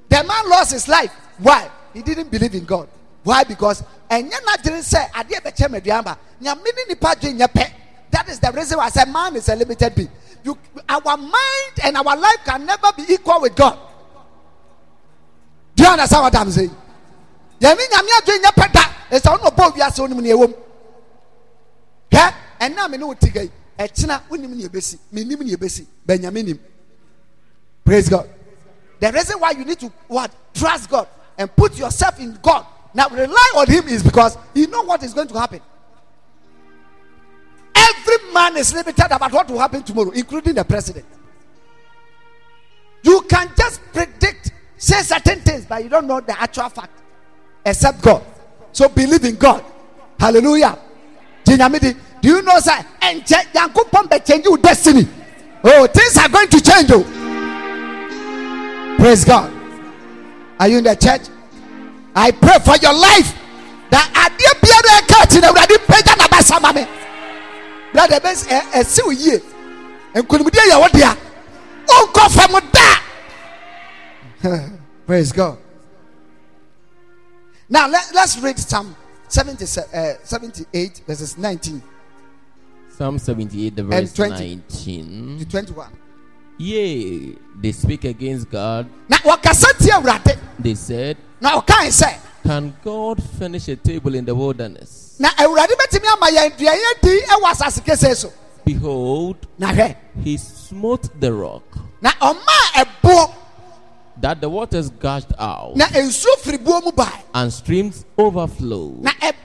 The 0.08 0.22
man 0.24 0.48
lost 0.48 0.72
his 0.72 0.88
life. 0.88 1.12
Why? 1.38 1.70
He 1.92 2.02
didn't 2.02 2.30
believe 2.30 2.54
in 2.54 2.64
God. 2.64 2.88
Why? 3.24 3.44
Because 3.44 3.82
and 4.10 4.30
didn't 4.62 4.82
say 4.82 5.06
that 8.12 8.28
is 8.28 8.38
the 8.38 8.52
reason 8.52 8.76
why 8.78 8.84
I 8.84 8.88
said 8.90 9.06
man 9.08 9.34
is 9.36 9.48
a 9.48 9.56
limited 9.56 9.94
being 9.94 10.10
you 10.44 10.56
our 10.88 11.16
mind 11.16 11.72
and 11.82 11.96
our 11.96 12.16
life 12.16 12.38
can 12.44 12.66
never 12.66 12.92
be 12.96 13.04
equal 13.08 13.40
with 13.40 13.56
God 13.56 13.78
do 15.74 15.82
you 15.84 15.88
understand 15.88 16.22
what 16.22 16.36
I'm 16.36 16.50
saying 16.50 16.70
yɛne 17.60 17.78
mu 22.12 22.18
ɛna 22.60 22.90
me 22.90 22.98
ne 22.98 23.04
wo 23.04 23.14
tiga 23.14 23.42
yi 23.42 23.50
ɛkyena 23.78 24.22
wonim 24.28 24.50
ne 24.50 24.64
yɛbɛsi 24.68 24.98
menim 25.12 25.40
ne 25.40 25.54
yɛbɛsi 25.56 25.86
bɛnyame 26.06 26.44
nim 26.44 26.58
praise 27.84 28.08
God 28.08 28.28
the 29.00 29.10
reason 29.10 29.40
why 29.40 29.50
you 29.52 29.64
need 29.64 29.80
to 29.80 29.92
what 30.08 30.30
trust 30.54 30.88
God 30.88 31.08
and 31.38 31.54
put 31.56 31.76
yourself 31.76 32.20
in 32.20 32.38
God 32.42 32.66
now 32.94 33.08
rely 33.08 33.52
on 33.56 33.66
Him 33.66 33.88
is 33.88 34.02
because 34.02 34.36
you 34.54 34.66
know 34.66 34.82
what 34.82 35.02
is 35.02 35.14
going 35.14 35.28
to 35.28 35.38
happen. 35.38 35.60
Every 37.74 38.32
man 38.32 38.56
is 38.56 38.74
limited 38.74 39.06
about 39.10 39.32
what 39.32 39.48
will 39.50 39.58
happen 39.58 39.82
tomorrow, 39.82 40.10
including 40.10 40.54
the 40.54 40.64
president. 40.64 41.06
You 43.02 43.22
can 43.22 43.50
just 43.56 43.80
predict, 43.92 44.52
say 44.76 45.00
certain 45.02 45.40
things, 45.40 45.64
but 45.64 45.82
you 45.82 45.88
don't 45.88 46.06
know 46.06 46.20
the 46.20 46.38
actual 46.40 46.68
fact, 46.68 47.00
except 47.64 48.02
God. 48.02 48.22
So 48.72 48.88
believe 48.88 49.24
in 49.24 49.36
God. 49.36 49.64
Hallelujah. 50.20 50.78
Jinyamidi, 51.56 51.96
do 52.20 52.28
you 52.28 52.42
know? 52.42 52.58
And 53.02 53.22
Yankupon 53.22 54.10
be 54.10 54.18
change 54.20 54.44
your 54.44 54.56
destiny. 54.58 55.06
Oh, 55.64 55.86
things 55.86 56.16
are 56.18 56.28
going 56.28 56.48
to 56.48 56.60
change. 56.60 56.90
Oh. 56.90 57.04
Praise 58.98 59.24
God. 59.24 59.52
Are 60.58 60.68
you 60.68 60.78
in 60.78 60.84
the 60.84 60.94
church? 60.94 61.22
I 62.14 62.30
pray 62.30 62.58
for 62.64 62.76
your 62.76 62.94
life. 62.94 63.38
That 63.90 64.08
adeɛ 64.14 64.52
biara 64.60 64.92
ɛka 65.02 65.22
ati 65.22 65.40
na 65.40 65.48
awurade 65.52 65.76
pagya 65.86 66.16
na 66.16 66.26
basa 66.28 66.60
ma 66.62 66.72
me 66.72 66.86
brother 67.92 68.20
bɛs 68.20 68.46
ɛ 68.48 68.60
ɛsi 68.72 69.04
wo 69.04 69.10
yie 69.12 69.36
nkonimdie 70.14 70.64
yɛ 70.70 70.80
wo 70.80 70.88
dea 70.88 71.14
ɔnkɔ 71.86 72.30
fam 72.30 72.52
da 72.72 72.88
praise 75.06 75.30
God 75.32 75.58
now 77.68 77.86
let, 77.86 78.14
let's 78.14 78.38
read 78.38 78.58
Psalm 78.58 78.96
70, 79.32 79.64
uh, 79.64 80.14
78 80.24 81.02
verses 81.06 81.38
19 81.38 81.82
Psalm 82.90 83.18
78, 83.18 83.74
the 83.76 83.82
verse 83.82 84.12
20. 84.12 84.56
19. 84.56 85.38
to 85.38 85.44
21 85.48 85.88
Yea, 86.58 87.34
they 87.58 87.72
speak 87.72 88.04
against 88.04 88.50
God. 88.50 88.86
na 89.08 89.16
wɔkasa 89.24 89.72
tie 89.78 89.96
awurade 89.96 90.36
They 90.58 90.74
said, 90.74 91.16
na 91.40 91.58
ɔkae 91.58 91.88
sɛ 91.88 92.18
Can 92.42 92.76
God 92.84 93.22
finish 93.38 93.68
a 93.68 93.76
table 93.76 94.14
in 94.14 94.26
the 94.26 94.34
wilderness? 94.34 95.16
na 95.18 95.30
awurade 95.30 95.72
bɛtumi 95.80 96.12
ama 96.12 96.26
yɛn 96.26 96.52
aduane 96.52 97.00
di 97.00 97.20
ɛwɔ 97.32 97.50
asase 97.52 97.80
kesee 97.80 98.14
so 98.14 98.30
Behold, 98.66 99.38
he 100.22 100.36
smote 100.36 101.08
the 101.18 101.32
rock, 101.32 101.64
na 102.02 102.10
ɔmaa 102.20 102.84
ɛboɔ 102.84 103.32
that 104.22 104.40
the 104.40 104.48
waters 104.48 104.88
gushed 104.88 105.32
out, 105.38 105.76
na 105.76 105.86
nsuo 105.86 106.34
firi 106.40 106.56
buo 106.58 106.80
mu 106.82 106.92
bae 106.92 107.22
and 107.34 107.52
streams 107.52 108.04
overflow. 108.16 108.94
na 109.02 109.10
ɛba 109.20 109.38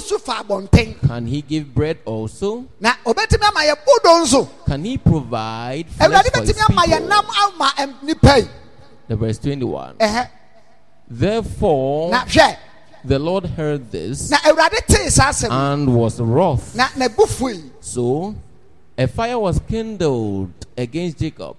so 0.00 0.18
fa 0.18 0.42
abɔnten 0.42 1.00
Can 1.06 1.26
he 1.26 1.40
give 1.40 1.72
bread 1.72 1.98
also? 2.04 2.64
na 2.80 2.94
obɛtumi 3.06 3.46
ama 3.48 3.60
yɛ 3.60 3.74
bodo 3.86 4.24
nso 4.24 4.48
Can 4.66 4.84
he 4.84 4.98
provide 4.98 5.86
flesh 5.88 6.10
awurade 6.10 6.34
for 6.34 6.40
his 6.42 6.52
bɛtumi 6.52 6.70
ama 6.70 6.82
yɛ 6.82 6.98
people? 6.98 7.08
nam 7.08 7.24
ama 7.42 7.72
ɛm- 7.78 8.38
yi 8.42 8.48
The 9.08 9.16
verse 9.16 9.38
21. 9.38 9.94
ɛhɛ 9.98 10.28
Therefore, 11.08 12.10
na 12.10 12.24
hwɛ 12.24 12.56
the 13.04 13.18
Lord 13.18 13.46
heard 13.46 13.90
this 13.92 14.30
na 14.30 14.38
awurade 14.38 14.84
tee 14.88 15.08
saa 15.10 15.30
asɛm 15.30 15.50
and 15.50 15.94
was 15.94 16.20
wroth. 16.20 16.74
na 16.74 16.88
n'abu 16.96 17.28
fui 17.28 17.62
So 17.80 18.34
a 18.98 19.06
fire 19.06 19.38
was 19.38 19.60
kindled 19.68 20.50
against 20.76 21.18
Jacob, 21.18 21.56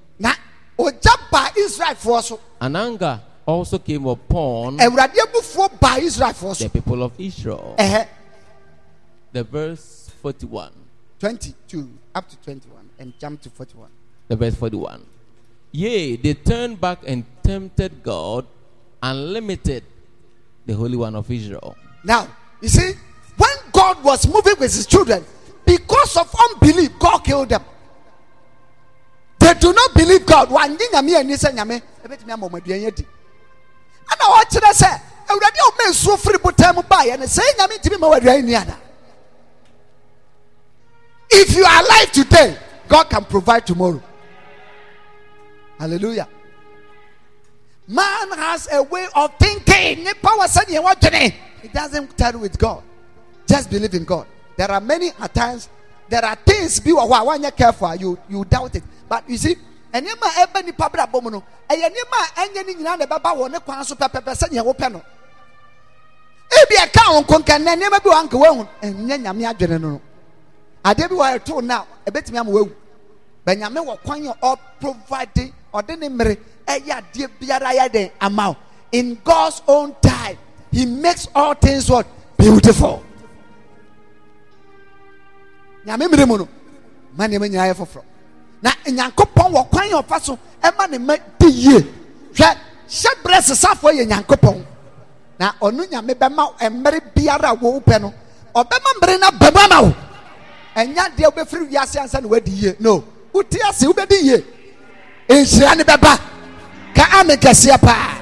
and 2.61 2.77
anger 2.77 3.19
also 3.45 3.77
came 3.79 4.05
upon 4.07 4.77
awurade 4.79 5.19
abufuo 5.21 5.69
baa 5.79 5.97
israelfoɔ 5.99 6.57
the 6.57 6.69
people 6.69 7.03
of 7.03 7.11
Israel. 7.19 7.75
ɛhɛ 7.77 8.07
The 9.33 9.43
verse 9.43 10.09
41. 10.21 10.71
22 11.19 11.89
up 12.15 12.29
to 12.29 12.37
21 12.37 12.89
and 12.99 13.13
jump 13.19 13.41
to 13.41 13.49
41 13.49 13.89
The 14.29 14.35
verse 14.35 14.55
41. 14.55 15.05
Yea, 15.71 16.15
they 16.15 16.33
turned 16.33 16.79
back 16.79 16.99
and 17.05 17.25
tempted 17.43 18.01
God 18.01 18.45
and 19.03 19.33
limited 19.33 19.83
the 20.65 20.73
Holy 20.73 20.95
One 20.97 21.15
of 21.15 21.29
Israel. 21.29 21.75
now 22.03 22.27
you 22.61 22.69
see 22.69 22.93
when 23.37 23.57
god 23.73 24.01
was 24.03 24.25
moving 24.27 24.55
with 24.59 24.73
his 24.73 24.85
children 24.87 25.23
because 25.65 26.15
of 26.17 26.33
unbelief 26.49 26.89
god 26.97 27.19
killed 27.19 27.49
them 27.49 27.63
they 29.45 29.53
do 29.59 29.71
not 29.73 29.93
believe 29.93 30.25
god. 30.25 30.49
Wanye 30.49 30.77
nyame 30.91 31.15
ani 31.15 31.33
sɛ 31.35 31.53
nyame. 31.53 31.81
Ɛbɛtumi 32.03 32.31
ama 32.31 32.47
ɔmo 32.49 32.59
aduane 32.61 32.87
adi. 32.87 33.05
Ɛna 34.09 34.25
ɔkyerɛ 34.41 34.71
sɛ 34.73 35.01
awurade 35.27 35.59
a 35.59 35.71
ɔma 35.71 35.89
nsuo 35.91 36.17
firi 36.17 36.37
botan 36.39 36.75
mu 36.75 36.81
baeɛ 36.81 37.19
no 37.19 37.25
sɛ 37.25 37.41
nyame 37.57 37.77
ntumi 37.79 37.99
ma 37.99 38.07
waduane 38.09 38.43
ni 38.43 38.55
ada 38.55 38.77
if 41.31 41.55
you 41.55 41.65
are 41.65 41.81
alive 41.83 42.11
today 42.11 42.57
god 42.87 43.09
can 43.09 43.25
provide 43.25 43.65
tomorrow. 43.65 44.01
Hallelujah. 45.79 46.27
Man 47.87 48.31
has 48.31 48.69
a 48.71 48.81
way 48.81 49.05
of 49.15 49.31
thinking. 49.37 50.03
Nipa 50.03 50.27
wɔ 50.27 50.45
sɛdeɛ 50.47 50.83
wɔdwene 50.83 51.33
it 51.63 51.73
doesn't 51.73 52.17
tell 52.17 52.37
with 52.37 52.57
god. 52.57 52.83
Just 53.47 53.69
believe 53.69 53.93
in 53.93 54.05
god. 54.05 54.27
There 54.57 54.71
are 54.71 54.81
many 54.81 55.11
at 55.19 55.33
times 55.33 55.67
there 56.09 56.23
are 56.25 56.35
things 56.35 56.79
bi 56.79 56.91
wɔ 56.91 57.07
hɔ 57.09 57.13
a 57.21 57.25
wɔanyɛ 57.25 57.55
careful 57.55 57.95
you 57.95 58.17
you 58.29 58.45
doubt 58.45 58.75
it. 58.75 58.83
But 59.07 59.29
you 59.29 59.37
see 59.37 59.55
nneɛma 59.93 60.25
a 60.43 60.47
ɛbɛ 60.47 60.65
nipa 60.65 60.89
bere 60.89 61.03
abɔ 61.05 61.23
mu 61.23 61.29
no 61.31 61.43
ɛyɛ 61.69 61.89
nneɛma 61.89 62.17
a 62.21 62.41
ɛnyɛ 62.47 62.65
ne 62.67 62.73
nyinaa 62.73 62.97
na 62.99 63.05
ɛbɛba 63.05 63.35
wɔ 63.37 63.51
ne 63.51 63.59
kwan 63.59 63.83
so 63.85 63.95
pɛpɛpɛ 63.95 64.31
sɛdeɛ 64.35 64.63
wɔpɛ 64.63 64.91
no. 64.91 65.01
Ebi 66.61 66.75
ɛka 66.75 67.01
wɔn 67.13 67.23
nkonkɛnɛ 67.25 67.75
nneɛma 67.75 68.03
bi 68.03 68.09
wɔ 68.09 68.21
anka 68.21 68.37
wɔn 68.37 68.67
ɛnyɛ 68.81 69.21
nyame 69.23 69.45
adwene 69.53 69.81
no 69.81 70.01
adeɛ 70.83 71.09
bi 71.09 71.15
wɔ 71.15 71.39
ɛto 71.39 71.63
na 71.63 71.83
ɛbɛtumi 72.05 72.37
ama 72.39 72.51
wɔawu 72.51 72.71
bɛnyame 73.45 73.79
wɔ 73.85 73.97
kwan 74.03 74.27
a 74.27 74.33
ɔprovide 74.41 75.51
ɔde 75.73 75.99
ne 75.99 76.09
mmere 76.09 76.37
ɛyɛ 76.67 76.91
adeɛ 77.01 77.27
biara 77.39 77.71
yɛ 77.73 77.91
den 77.91 78.11
ama 78.21 78.55
in 78.91 79.17
god's 79.23 79.61
own 79.67 79.95
time 80.01 80.37
he 80.71 80.85
makes 80.85 81.27
all 81.35 81.53
things 81.55 81.89
what 81.89 82.05
beautiful 82.37 83.03
nyame 85.85 86.25
mu 86.27 86.37
no 86.37 86.47
ma 87.17 87.27
nneɛma 87.27 87.47
nyinaa 87.47 87.67
yɛ 87.71 87.75
foforɔ. 87.75 88.03
Na 88.61 88.71
nyankopɔn 88.85 89.51
wɔ 89.53 89.69
kwan 89.69 89.91
a 89.93 90.01
ɔfa 90.01 90.21
so 90.21 90.39
ɛma 90.63 90.89
ne 90.89 90.97
ma 90.97 91.15
di 91.39 91.47
yie. 91.47 91.79
Hwɛ 92.33 92.57
hyɛ 92.89 93.09
berɛ 93.23 93.41
sesafoɔ 93.41 93.91
yɛ 93.99 94.05
nyankopɔn 94.07 94.65
na 95.39 95.51
ɔno 95.61 95.85
nyame 95.89 96.13
bɛma 96.15 96.57
mmerɛ 96.59 96.99
biara 97.15 97.49
a 97.51 97.55
wɔwo 97.55 97.83
pɛ 97.83 98.01
no 98.01 98.13
ɔbɛma 98.55 98.89
mmere 98.99 99.19
no 99.19 99.27
aba 99.27 99.63
ama 99.63 99.81
wo. 99.87 99.95
Ɛnya 100.75 101.15
deɛ 101.15 101.31
wobɛfiri 101.31 101.69
wiase 101.71 101.99
ansa 101.99 102.21
na 102.21 102.27
woadi 102.27 102.51
yie. 102.51 102.75
No 102.79 103.03
wote 103.31 103.55
ase 103.69 103.83
wobɛdi 103.85 104.21
yie. 104.23 104.45
Nhyira 105.29 105.77
ne 105.77 105.83
bɛba. 105.83 106.19
Ka 106.95 107.19
ame 107.19 107.35
kɛseɛ 107.35 107.79
paa 107.81 108.17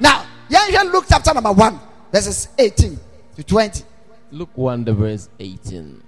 now 0.00 0.22
yɛnhwɛ 0.50 0.92
luke 0.92 1.04
chapter 1.08 1.32
number 1.32 1.52
1 1.52 1.80
verses 2.12 2.48
18 2.58 2.98
to 3.36 3.42
20 3.44 3.84
Luke 4.32 4.56
1, 4.56 4.84
the 4.84 4.94
verse 4.94 5.28
18. 5.38 6.02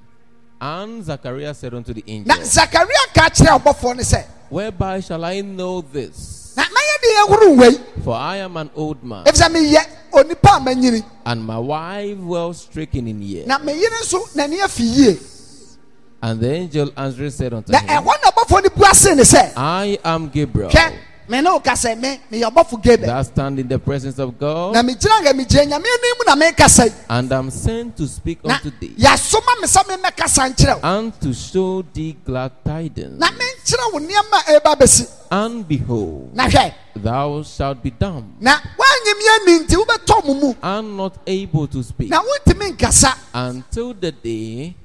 And 0.64 1.04
Zachariah 1.04 1.52
said 1.52 1.74
unto 1.74 1.92
the 1.92 2.02
angel, 2.06 2.24
na 2.34 2.40
zakaria 2.40 3.04
ka 3.12 3.28
kyerɛ 3.28 3.60
ɔbɔfoɔ 3.60 3.96
no 3.96 4.02
sɛ 4.02 4.24
Whereby 4.48 5.00
shall 5.00 5.22
I 5.22 5.42
know 5.42 5.82
this? 5.82 6.54
na 6.56 6.62
mɛyɛ 6.64 6.94
de 7.02 7.08
yɛhoro 7.20 7.58
wei 7.58 8.02
For 8.02 8.14
I 8.16 8.36
am 8.36 8.56
an 8.56 8.70
old 8.74 9.04
man, 9.04 9.24
ɛfisɛ 9.24 9.52
meyɛ 9.52 9.84
onipa 10.10 10.56
a 10.56 10.60
manyini 10.64 11.04
and 11.26 11.44
my 11.44 11.58
wife 11.58 12.16
well 12.16 12.54
stricken 12.54 13.06
in 13.06 13.20
years. 13.20 13.46
na 13.46 13.58
meyere 13.58 13.92
nso 14.00 14.24
n'ani 14.34 14.60
afi 14.64 14.84
yie 14.96 15.18
And 16.22 16.40
the 16.40 16.50
angel 16.50 16.90
answering 16.96 17.28
said 17.30 17.52
unto 17.52 17.70
na 17.70 17.80
him, 17.80 17.86
na 18.02 18.30
ɔbɔfoɔ 18.30 18.62
no 18.64 18.68
bua 18.74 18.94
se 18.94 19.14
ne 19.14 19.22
sɛ 19.22 19.52
I 19.58 19.98
am 20.02 20.30
Gabriel. 20.30 20.70
Me 21.28 21.40
ne 21.40 21.50
wo 21.50 21.60
kasa 21.60 21.94
me 21.96 22.20
meyɛ 22.30 22.50
ɔbɔfo 22.50 22.82
gabriel 22.82 23.06
that 23.06 23.26
stand 23.26 23.58
in 23.58 23.68
the 23.68 23.78
presence 23.78 24.18
of 24.18 24.38
God, 24.38 24.74
na 24.74 24.82
megyina 24.82 25.20
nga 25.22 25.32
megyina 25.32 25.64
nyame 25.66 25.86
anim 25.86 26.20
na 26.26 26.34
mekasa 26.36 26.84
yi 26.86 26.92
and 27.08 27.32
am 27.32 27.50
sent 27.50 27.96
to 27.96 28.06
speak 28.06 28.38
unto 28.44 28.70
thee, 28.80 28.94
yɛasoma 28.98 29.60
me 29.60 29.66
sɛ 29.66 29.84
memmɛkasa 29.88 30.50
nkyerɛ 30.54 30.82
wo 30.82 30.98
and 30.98 31.20
to 31.20 31.32
show 31.32 31.82
thee 31.92 32.16
glad 32.24 32.52
tidings. 32.64 33.18
na 33.18 33.28
menkyerɛ 33.28 33.92
wo 33.92 33.98
nneɛma 34.00 34.38
a 34.48 34.60
ɛba 34.60 34.76
bɛsi 34.78 35.08
And 35.30 35.66
behold, 35.66 36.30
thou 36.94 37.42
shalt 37.42 37.82
be 37.82 37.90
dumb, 37.90 38.36
na 38.40 38.52
woanyem 38.54 39.20
yɛ 39.26 39.46
ni 39.46 39.58
nti 39.64 39.74
wobɛtɔ 39.74 40.24
mo 40.26 40.34
mu. 40.34 40.54
And 40.62 40.96
not 40.96 41.16
able 41.26 41.66
to 41.66 41.82
speak, 41.82 42.08
na 42.10 42.20
wontumi 42.22 42.70
nkasa. 42.76 43.16
Until 43.34 43.94
the 43.94 44.12
day 44.12 44.76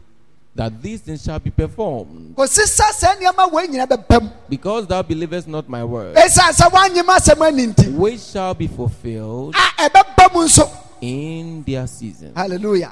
that 0.59 0.81
these 0.81 0.99
things 0.99 1.23
shall 1.23 1.39
be 1.39 1.49
performed. 1.49 2.35
kɔsi 2.35 2.63
sɛ 2.67 2.91
saa 2.91 3.15
nneɛma 3.15 3.49
wei 3.49 3.65
nyina 3.67 3.87
bɛba 3.87 4.21
mu 4.21 4.29
Because 4.49 4.85
thou 4.87 5.01
believest 5.01 5.47
not 5.47 5.69
my 5.69 5.85
word, 5.85 6.17
ɛsiane 6.17 6.51
sɛ 6.51 6.69
woanyem 6.69 7.05
asɛm 7.05 7.47
ani 7.47 7.67
nti 7.67 7.93
which 7.93 8.19
shall 8.19 8.53
be 8.53 8.67
fulfilled 8.67 9.55
a 9.55 9.89
ɛbɛba 9.89 10.33
mu 10.33 10.41
nso. 10.43 10.69
in 10.99 11.63
their 11.63 11.87
season. 11.87 12.33
hallelujah. 12.35 12.91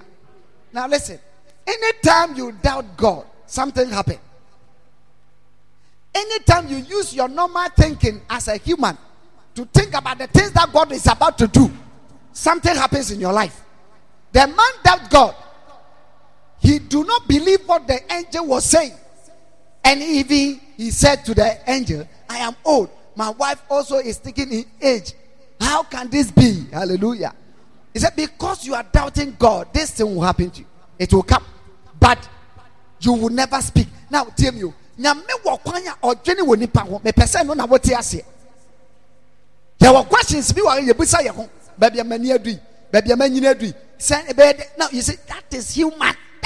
Now 0.71 0.87
listen 0.87 1.19
anytime 1.67 2.35
you 2.37 2.53
doubt 2.53 2.85
god 2.95 3.25
something 3.45 3.89
happen. 3.89 4.17
Anytime 6.15 6.69
you 6.69 6.77
use 6.77 7.13
your 7.13 7.27
normal 7.27 7.67
thinking 7.75 8.21
as 8.29 8.47
a 8.47 8.55
human 8.55 8.97
to 9.55 9.65
think 9.65 9.93
about 9.93 10.17
the 10.19 10.27
things 10.27 10.51
that 10.53 10.71
god 10.71 10.89
is 10.93 11.05
about 11.05 11.37
to 11.37 11.47
do 11.49 11.69
something 12.31 12.73
happens 12.77 13.11
in 13.11 13.19
your 13.19 13.33
life. 13.33 13.61
The 14.31 14.47
man 14.47 14.73
doubt 14.85 15.09
god 15.09 15.35
he 16.67 16.79
do 16.79 17.05
not 17.05 17.25
believe 17.29 17.61
what 17.65 17.87
the 17.87 17.97
angel 18.13 18.45
was 18.45 18.65
saying. 18.65 18.91
And 19.85 20.01
even 20.01 20.59
he 20.75 20.91
said 20.91 21.23
to 21.23 21.33
the 21.33 21.57
angel 21.65 22.05
i 22.29 22.39
am 22.39 22.57
old. 22.65 22.89
My 23.15 23.29
wife 23.29 23.61
also 23.69 23.99
is 23.99 24.17
taking 24.19 24.51
in 24.51 24.65
age. 24.81 25.13
How 25.61 25.83
can 25.83 26.09
this 26.09 26.29
be? 26.29 26.65
Hallelujah. 26.73 27.33
He 27.93 27.99
said 27.99 28.17
because 28.17 28.65
you 28.67 28.75
are 28.75 28.83
doubting 28.83 29.37
god 29.39 29.73
this 29.73 29.91
thing 29.91 30.13
will 30.13 30.21
happen 30.23 30.49
to 30.51 30.59
you. 30.59 30.65
It 30.99 31.13
will 31.13 31.23
come. 31.23 31.45
But 31.97 32.27
you 32.99 33.13
will 33.13 33.29
never 33.29 33.61
speak. 33.61 33.87
Now 34.09 34.25
tell 34.25 34.51
me 34.51 34.63
nyame 34.99 35.23
wɔ 35.45 35.63
kwan 35.63 35.87
a 35.87 35.91
ɔdwene 36.05 36.41
wɔ 36.41 36.59
nipa 36.59 36.81
ho. 36.81 36.99
Mepɛ 36.99 37.23
sɛ 37.23 37.45
no 37.45 37.53
na 37.53 37.65
wote 37.65 37.83
aseɛ. 37.83 38.25
Yɛwɔ 39.79 40.09
questions 40.09 40.51
bi 40.51 40.61
wɔ 40.63 40.89
yɛbusa 40.89 41.21
yɛ 41.25 41.29
ho. 41.29 41.49
Baabi 41.79 42.01
a 42.01 42.03
m'ani 42.03 42.37
adu 42.37 42.49
yi 42.49 42.59
baabi 42.91 43.11
a 43.13 43.15
m'anyini 43.15 43.55
adu 43.55 43.67
yi 43.67 43.73
sɛ 43.97 44.27
ɛbɛyɛ 44.27 44.77
now 44.77 44.89
you 44.91 45.01
say 45.01 45.15
that 45.27 45.45
is 45.53 45.73
human 45.73 46.13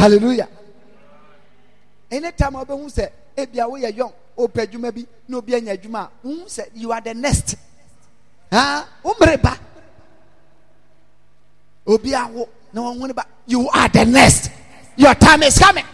hallelujah. 0.00 0.48
Anytime 2.10 2.54
wobɛhu 2.54 2.86
sɛ 2.96 3.04
ebia 3.36 3.68
woyɛ 3.68 3.90
yɔn 3.98 4.12
opɛ 4.36 4.66
adwuma 4.66 4.92
bi 4.94 5.06
na 5.28 5.36
obi 5.38 5.54
anya 5.54 5.76
adwuma 5.76 6.00
a 6.00 6.10
wohu 6.26 6.44
sɛ 6.46 6.70
you 6.74 6.90
are 6.92 7.00
the 7.00 7.14
next. 7.14 7.56
Ah 8.50 8.86
ba. 9.04 9.58
Obi 11.86 12.10
awo 12.10 12.48
na 12.72 12.80
wɔn 12.80 13.06
ne 13.06 13.12
ba 13.12 13.24
you 13.46 13.68
are 13.68 13.88
the 13.88 14.04
next. 14.04 14.50
Your 14.96 15.14
time 15.14 15.42
is 15.44 15.58
coming. 15.58 15.84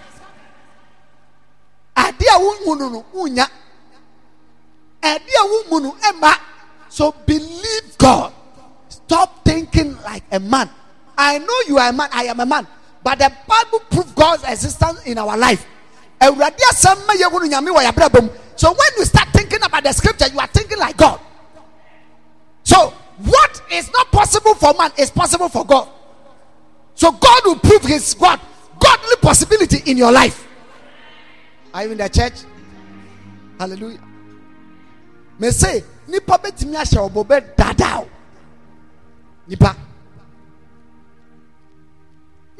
Ade 1.96 2.26
a 2.32 2.38
wohu 2.38 2.78
no 2.78 2.88
no 2.88 3.04
wonya 3.14 3.46
ade 5.02 5.32
a 5.36 5.44
wohu 5.44 6.38
so 6.88 7.12
believe 7.26 7.98
god. 7.98 8.32
Stop 8.88 9.44
thinking 9.44 9.96
like 10.02 10.24
a 10.32 10.40
man. 10.40 10.70
I 11.18 11.38
know 11.38 11.60
you 11.68 11.78
are 11.78 11.90
a 11.90 11.92
man. 11.92 12.08
I 12.12 12.24
am 12.24 12.40
a 12.40 12.46
man 12.46 12.66
but 13.06 13.20
the 13.20 13.32
bible 13.46 13.78
proves 13.88 14.10
god's 14.14 14.42
existence 14.42 15.00
in 15.06 15.16
our 15.16 15.38
life. 15.38 15.64
So 16.20 16.32
when 16.34 16.50
you 18.98 19.04
start 19.04 19.28
thinking 19.28 19.62
about 19.62 19.84
the 19.84 19.92
scripture 19.92 20.26
you 20.32 20.40
are 20.40 20.48
thinking 20.48 20.76
like 20.76 20.96
god. 20.96 21.20
So 22.64 22.92
what 23.18 23.62
is 23.70 23.92
not 23.92 24.10
possible 24.10 24.56
for 24.56 24.74
man 24.76 24.90
is 24.98 25.12
possible 25.12 25.48
for 25.48 25.64
god. 25.64 25.88
So 26.96 27.12
god 27.12 27.42
will 27.44 27.60
prove 27.60 27.82
his 27.82 28.12
god 28.14 28.40
godly 28.80 29.16
possibility 29.22 29.88
in 29.88 29.96
your 29.96 30.10
life. 30.10 30.44
Are 31.72 31.84
you 31.84 31.92
in 31.92 31.98
the 31.98 32.08
church? 32.08 32.40
Hallelujah. 33.56 34.02
Me 35.38 35.50
say 35.52 35.84
nipa 36.08 36.38
betumi 36.38 36.74
ahyɛ 36.74 37.08
ɔbɔ 37.08 37.24
bɛ 37.24 37.56
dada 37.56 38.00
o 38.00 38.08
nipa 39.46 39.76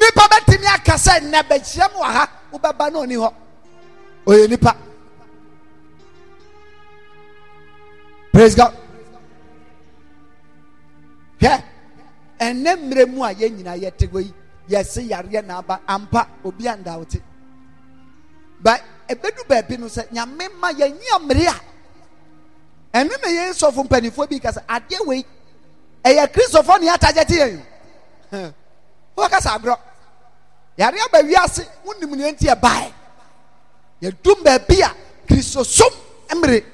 nipa 0.07 0.25
betumi 0.31 0.67
aka 0.67 0.95
sɛ 1.05 1.15
nnɛ 1.21 1.41
mu 1.93 1.99
wɔ 2.01 2.05
ha 2.17 2.25
wobɛba 2.53 2.85
na 2.93 2.99
ɔni 3.03 3.17
hɔ. 3.23 3.31
Ɔyɛ 4.27 4.49
nipa. 4.51 4.77
Praise 8.33 8.55
god. 8.55 8.75
Hwɛ 11.41 11.63
ɛnɛ 12.41 12.71
mmerɛ 12.77 13.05
mu 13.11 13.23
a 13.25 13.33
yɛn 13.35 13.53
nyinaa 13.57 13.77
yɛte 13.83 14.09
hɔ 14.11 14.21
yi 14.25 14.33
yɛse 14.69 15.03
yareɛ 15.09 15.45
na 15.47 15.59
aba 15.59 15.81
ampa 15.89 16.27
obi 16.45 16.69
anda 16.69 16.99
wo 16.99 17.05
te 17.05 17.21
ba 18.61 18.79
ebedu 19.09 19.43
baabi 19.49 19.79
no 19.79 19.87
sɛ 19.87 20.09
nyame 20.13 20.49
ma 20.61 20.71
yɛnyi 20.73 21.19
mmere 21.21 21.47
a. 21.49 21.55
Ɛno 22.99 23.11
na 23.23 23.29
yɛn 23.29 23.53
sɔfo 23.53 23.85
mpanimfoɔ 23.89 24.29
bi 24.29 24.39
kasa 24.39 24.63
adeɛ 24.69 25.07
wei 25.07 25.25
ɛyɛ 26.05 26.27
kristofoɔ 26.33 26.81
ne 26.81 26.87
yɛatagye 26.87 27.27
te 27.27 27.35
yɛn 27.35 27.61
o 29.17 29.23
wɔkasa 29.23 29.51
agorɔ 29.59 29.77
yare 30.77 30.99
aba 31.01 31.23
wiase 31.23 31.67
wonim 31.85 32.17
nea 32.17 32.33
nti 32.33 32.47
ɛbae. 32.47 32.93
Yɛdum 34.03 34.43
baabi 34.45 34.83
a 34.83 34.95
kristosom 35.27 35.93
mmere. 36.31 36.65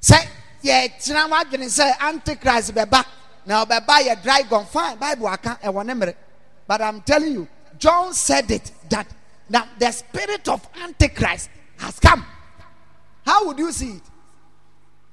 Sɛ 0.00 0.16
yɛkyena 0.62 1.28
wadwene 1.30 1.66
sɛ 1.68 1.96
antichrist 2.00 2.74
bɛba 2.74 3.04
na 3.46 3.64
ɔbɛba 3.64 3.94
yɛ 4.06 4.22
dragon 4.22 4.64
fine 4.66 4.96
bible 4.96 5.28
aka 5.28 5.58
ɛwɔ 5.62 5.86
ne 5.86 6.14
but 6.66 6.82
i'm 6.82 7.00
telling 7.00 7.32
you 7.32 7.48
john 7.78 8.12
said 8.12 8.50
it 8.50 8.70
that 8.90 9.06
now 9.48 9.66
the 9.78 9.90
spirit 9.90 10.46
of 10.48 10.66
antichrist 10.82 11.48
has 11.78 11.98
come. 12.00 12.24
How 13.24 13.46
would 13.46 13.58
you 13.58 13.70
see 13.72 13.92
it? 13.92 14.02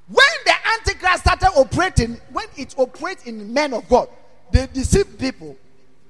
When 0.08 0.26
the 0.45 0.54
antichrist 0.74 1.19
started 1.19 1.52
operating 1.56 2.19
when 2.32 2.48
it 2.58 2.76
operates 2.78 3.24
in 3.26 3.54
men 3.54 3.74
of 3.74 3.88
god 3.88 4.10
they 4.52 4.67
deceive 4.67 5.17
people 5.17 5.56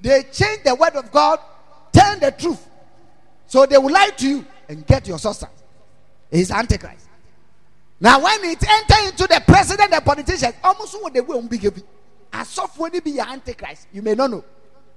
they 0.05 0.21
change 0.31 0.61
the 0.63 0.75
word 0.75 0.95
of 0.95 1.11
god 1.11 1.39
turn 1.91 2.19
the 2.19 2.31
truth. 2.31 2.67
So 3.47 3.65
they 3.65 3.77
will 3.77 3.91
lie 3.91 4.09
to 4.17 4.27
you 4.27 4.45
and 4.69 4.85
get 4.85 5.07
your 5.07 5.17
substance 5.17 5.51
it's 6.31 6.51
antichrist. 6.51 7.07
Now 7.99 8.21
when 8.21 8.43
it 8.43 8.63
enter 8.69 9.07
into 9.07 9.25
the 9.27 9.41
president 9.47 9.93
and 9.93 10.03
politicians 10.05 10.53
almost 10.63 11.01
what 11.01 11.13
they 11.13 11.21
will 11.21 11.41
be 11.47 11.57
given 11.57 11.83
as 12.33 12.55
when 12.77 12.91
be 13.03 13.11
your 13.11 13.27
antichrist 13.27 13.87
you 13.91 14.01
may 14.01 14.13
not 14.13 14.29
know. 14.29 14.43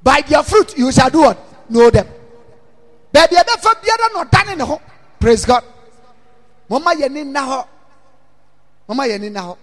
By 0.02 0.20
their 0.22 0.42
fruit 0.42 0.76
you 0.76 0.92
shall 0.92 1.10
do 1.10 1.20
what? 1.20 1.70
Know 1.70 1.90
them. 1.90 2.06
Baabi 3.12 3.40
a 3.40 3.44
bɛfa 3.44 3.74
biara 3.82 4.12
na 4.12 4.24
ɔdane 4.24 4.58
ne 4.58 4.64
ho 4.64 4.80
praise 5.18 5.44
god. 5.46 5.64
Ni 6.68 6.76
nna 7.24 7.40
hɔ 7.40 7.66
mɔma 8.88 9.08
yɛ 9.08 9.20
ni 9.20 9.30
nna 9.30 9.40
hɔ 9.40 9.56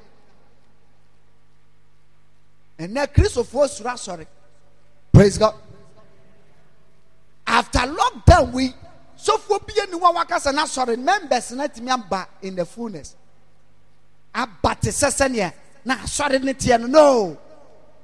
ɛnɛ 2.79 3.07
kristofoɔ 3.13 3.69
soro 3.69 3.91
asɔre 3.91 4.25
praise 5.15 5.37
god. 5.37 5.55
After 7.47 7.79
lockdown 7.79 8.51
we 8.51 8.73
sɔfoɔ 9.17 9.65
bie 9.65 9.85
ni 9.89 9.97
wɔn 9.97 10.13
wakasa 10.15 10.53
na 10.53 10.65
sɔre 10.65 10.97
members 10.99 11.51
na 11.51 11.67
tumi 11.67 11.89
aba 11.89 12.27
in 12.41 12.55
the 12.55 12.65
fullness. 12.65 13.15
Aba 14.33 14.75
te 14.75 14.89
sɛ 14.89 15.07
sɛnea 15.09 15.53
na 15.85 15.95
ne 15.95 16.53
teɛ 16.53 16.81
no. 16.81 16.87
No 16.87 17.37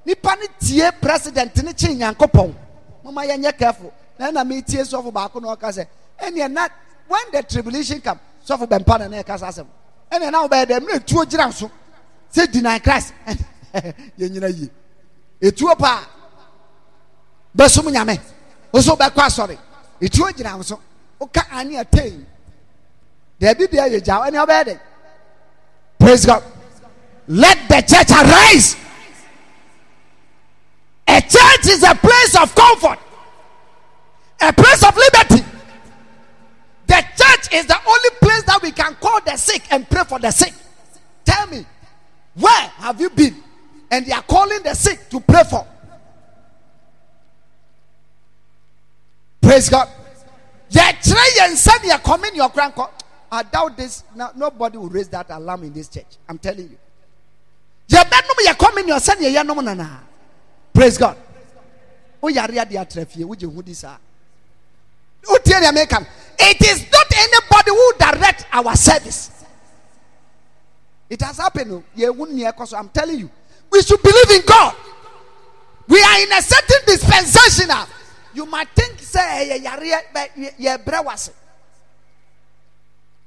nipa 0.06 0.36
ne 0.39 0.47
tie 0.58 0.89
president 1.02 1.63
ne 1.63 1.74
kye 1.74 1.89
nyankopɔn 1.95 2.56
mɔma 3.04 3.28
yɛ 3.28 3.43
nyɛ 3.43 3.58
careful. 3.58 3.93
Na 4.17 4.32
na 4.32 4.43
mi 4.45 4.62
tie 4.62 4.80
sɔfo 4.80 5.12
baako 5.12 5.41
na 5.41 5.54
ɔka 5.54 5.67
sɛ 5.69 5.86
ɛnìyɛ 6.17 6.50
na 6.50 6.69
when 7.10 7.24
the 7.34 7.43
tribulation 7.43 8.00
come 8.00 8.19
sɔfo 8.47 8.65
bɛmpa 8.69 9.00
na 9.00 9.08
na 9.10 9.21
ɛka 9.21 9.38
sa 9.38 9.50
asɛm 9.50 9.67
ɛnìyɛ 10.10 10.32
na 10.32 10.47
ɔbɛyɛ 10.47 10.65
dɛ 10.65 10.80
ɛmuna 10.80 10.95
etuo 11.00 11.26
gyina 11.26 11.52
so 11.52 11.69
sɛ 12.34 12.50
deny 12.50 12.80
christ. 12.80 13.13
Yɛ 14.17 14.30
nyina 14.30 14.47
yie 14.47 14.69
etuo 15.41 15.78
paa 15.78 16.00
bɛsum 17.55 17.91
nyame 17.91 18.19
woso 18.73 18.95
bɛkɔ 18.95 19.21
asɔre 19.25 19.57
etuo 20.01 20.31
gyina 20.35 20.63
so 20.63 20.79
ɔka 21.19 21.45
ani 21.51 21.75
atɛn 21.75 22.25
dɛbi 23.39 23.67
deɛ 23.67 23.89
yɛ 23.91 24.03
gya 24.03 24.15
ɛnìyɛ 24.27 24.45
ɔbɛyɛ 24.45 24.65
dɛ 24.65 24.79
Praise 26.01 26.25
God. 26.25 26.43
Let 27.27 27.69
the 27.69 27.81
church 27.81 28.09
arise. 28.09 28.75
A 31.07 31.21
church 31.21 31.67
is 31.67 31.83
a 31.83 31.93
place 31.93 32.35
of 32.41 32.55
comfort, 32.55 32.97
a 34.41 34.51
place 34.51 34.83
of 34.83 34.95
liberty. 34.95 35.45
The 36.87 37.05
church 37.15 37.53
is 37.53 37.67
the 37.67 37.77
only 37.87 38.09
place 38.19 38.43
that 38.43 38.59
we 38.63 38.71
can 38.71 38.95
call 38.95 39.21
the 39.21 39.37
sick 39.37 39.61
and 39.71 39.87
pray 39.87 40.03
for 40.05 40.17
the 40.17 40.31
sick. 40.31 40.53
Tell 41.23 41.45
me, 41.47 41.65
where 42.33 42.67
have 42.77 42.99
you 42.99 43.09
been? 43.11 43.35
And 43.91 44.05
they 44.05 44.13
are 44.13 44.23
calling 44.23 44.63
the 44.63 44.73
sick 44.73 45.07
to 45.09 45.19
pray 45.19 45.43
for. 45.43 45.67
Praise 49.41 49.69
God. 49.69 49.89
yɛkyerɛ 50.71 51.23
yɛn 51.38 51.56
yɛkɔme 51.89 52.34
ne 52.34 52.39
ɔkora 52.39 52.73
nkɔ 52.73 52.89
i 53.34 53.43
doubt 53.43 53.77
this. 53.77 54.04
No, 54.13 54.30
nobody 54.36 54.77
will 54.77 54.89
raise 54.89 55.08
that 55.08 55.30
alarm 55.30 55.63
in 55.63 55.71
this 55.73 55.88
church. 55.88 56.17
I'm 56.27 56.38
telling 56.38 56.69
you. 56.69 56.77
Yɛbɛnom 57.89 58.45
yɛkɔme 58.45 58.86
ne 58.86 58.91
ɔsɛ 58.93 59.19
ne 59.19 59.34
yɛyɛnom 59.34 59.63
nanaa 59.63 59.99
praise 60.73 60.97
god. 60.97 61.17
Woyare 62.21 62.58
ade 62.62 62.75
atra 62.77 63.06
fie 63.06 63.23
wogye 63.23 63.54
ho 63.54 63.62
di 63.62 63.73
saa 63.73 63.97
wotie 65.27 65.71
meka 65.73 65.99
no 65.99 66.08
it 66.39 66.62
is 66.62 66.86
not 66.91 67.08
anybody 67.15 67.71
who 67.71 67.93
direct 67.97 68.45
our 68.51 68.75
service. 68.75 69.32
It 71.10 71.21
has 71.21 71.38
happened 71.38 71.71
o 71.71 71.84
yɛhu 71.97 72.30
nea 72.32 72.54
ɛkɔ 72.54 72.67
so 72.67 72.77
i'm 72.77 72.89
telling 72.89 73.19
you 73.19 73.30
we 73.71 73.82
should 73.82 74.01
believe 74.01 74.39
in 74.39 74.45
god. 74.45 74.75
We 75.88 76.01
are 76.01 76.21
in 76.21 76.32
a 76.32 76.41
certain 76.41 76.86
dispensation 76.86 77.67
now 77.67 77.86
you 78.33 78.45
might 78.45 78.69
think 78.75 78.99
say 78.99 79.19
ɛyɛ 79.19 79.63
yareɛ 79.63 80.01
bɛ 80.13 80.29
yɛ- 80.37 80.57
yɛbrɛ 80.59 81.05
wase 81.05 81.31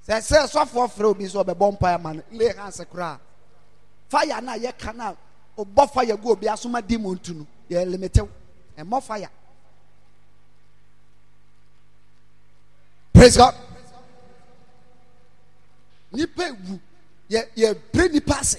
sɛ 0.07 0.21
sɛ 0.21 0.47
sɔfoɔ 0.49 0.91
frɛ 0.91 1.05
obi 1.05 1.25
sɛ 1.27 1.45
ɔbɛbɔ 1.45 1.79
mpaeɛ 1.79 2.01
ma 2.03 2.13
no 2.13 2.23
lay 2.33 2.53
hands 2.55 2.81
koraa 2.93 3.19
fire 4.09 4.41
no 4.43 4.53
a 4.53 4.59
yɛka 4.59 4.95
no 4.95 5.05
a 5.05 5.65
ɔbɔ 5.65 5.91
fire 5.93 6.17
gu 6.17 6.31
obi 6.31 6.47
asoma 6.47 6.81
di 6.87 6.97
mu 6.97 7.15
ntu 7.15 7.35
no 7.35 7.47
yɛ 7.71 7.87
limitew 7.97 8.29
ɛmmɔ 8.79 9.03
fire. 9.03 9.29
Praise 13.13 13.37
god. 13.37 13.55
Nipa 16.13 16.43
ewu. 16.43 16.81
Yɛ 17.31 17.49
yɛbrɛ 17.57 18.13
nipa 18.13 18.35
ase. 18.41 18.59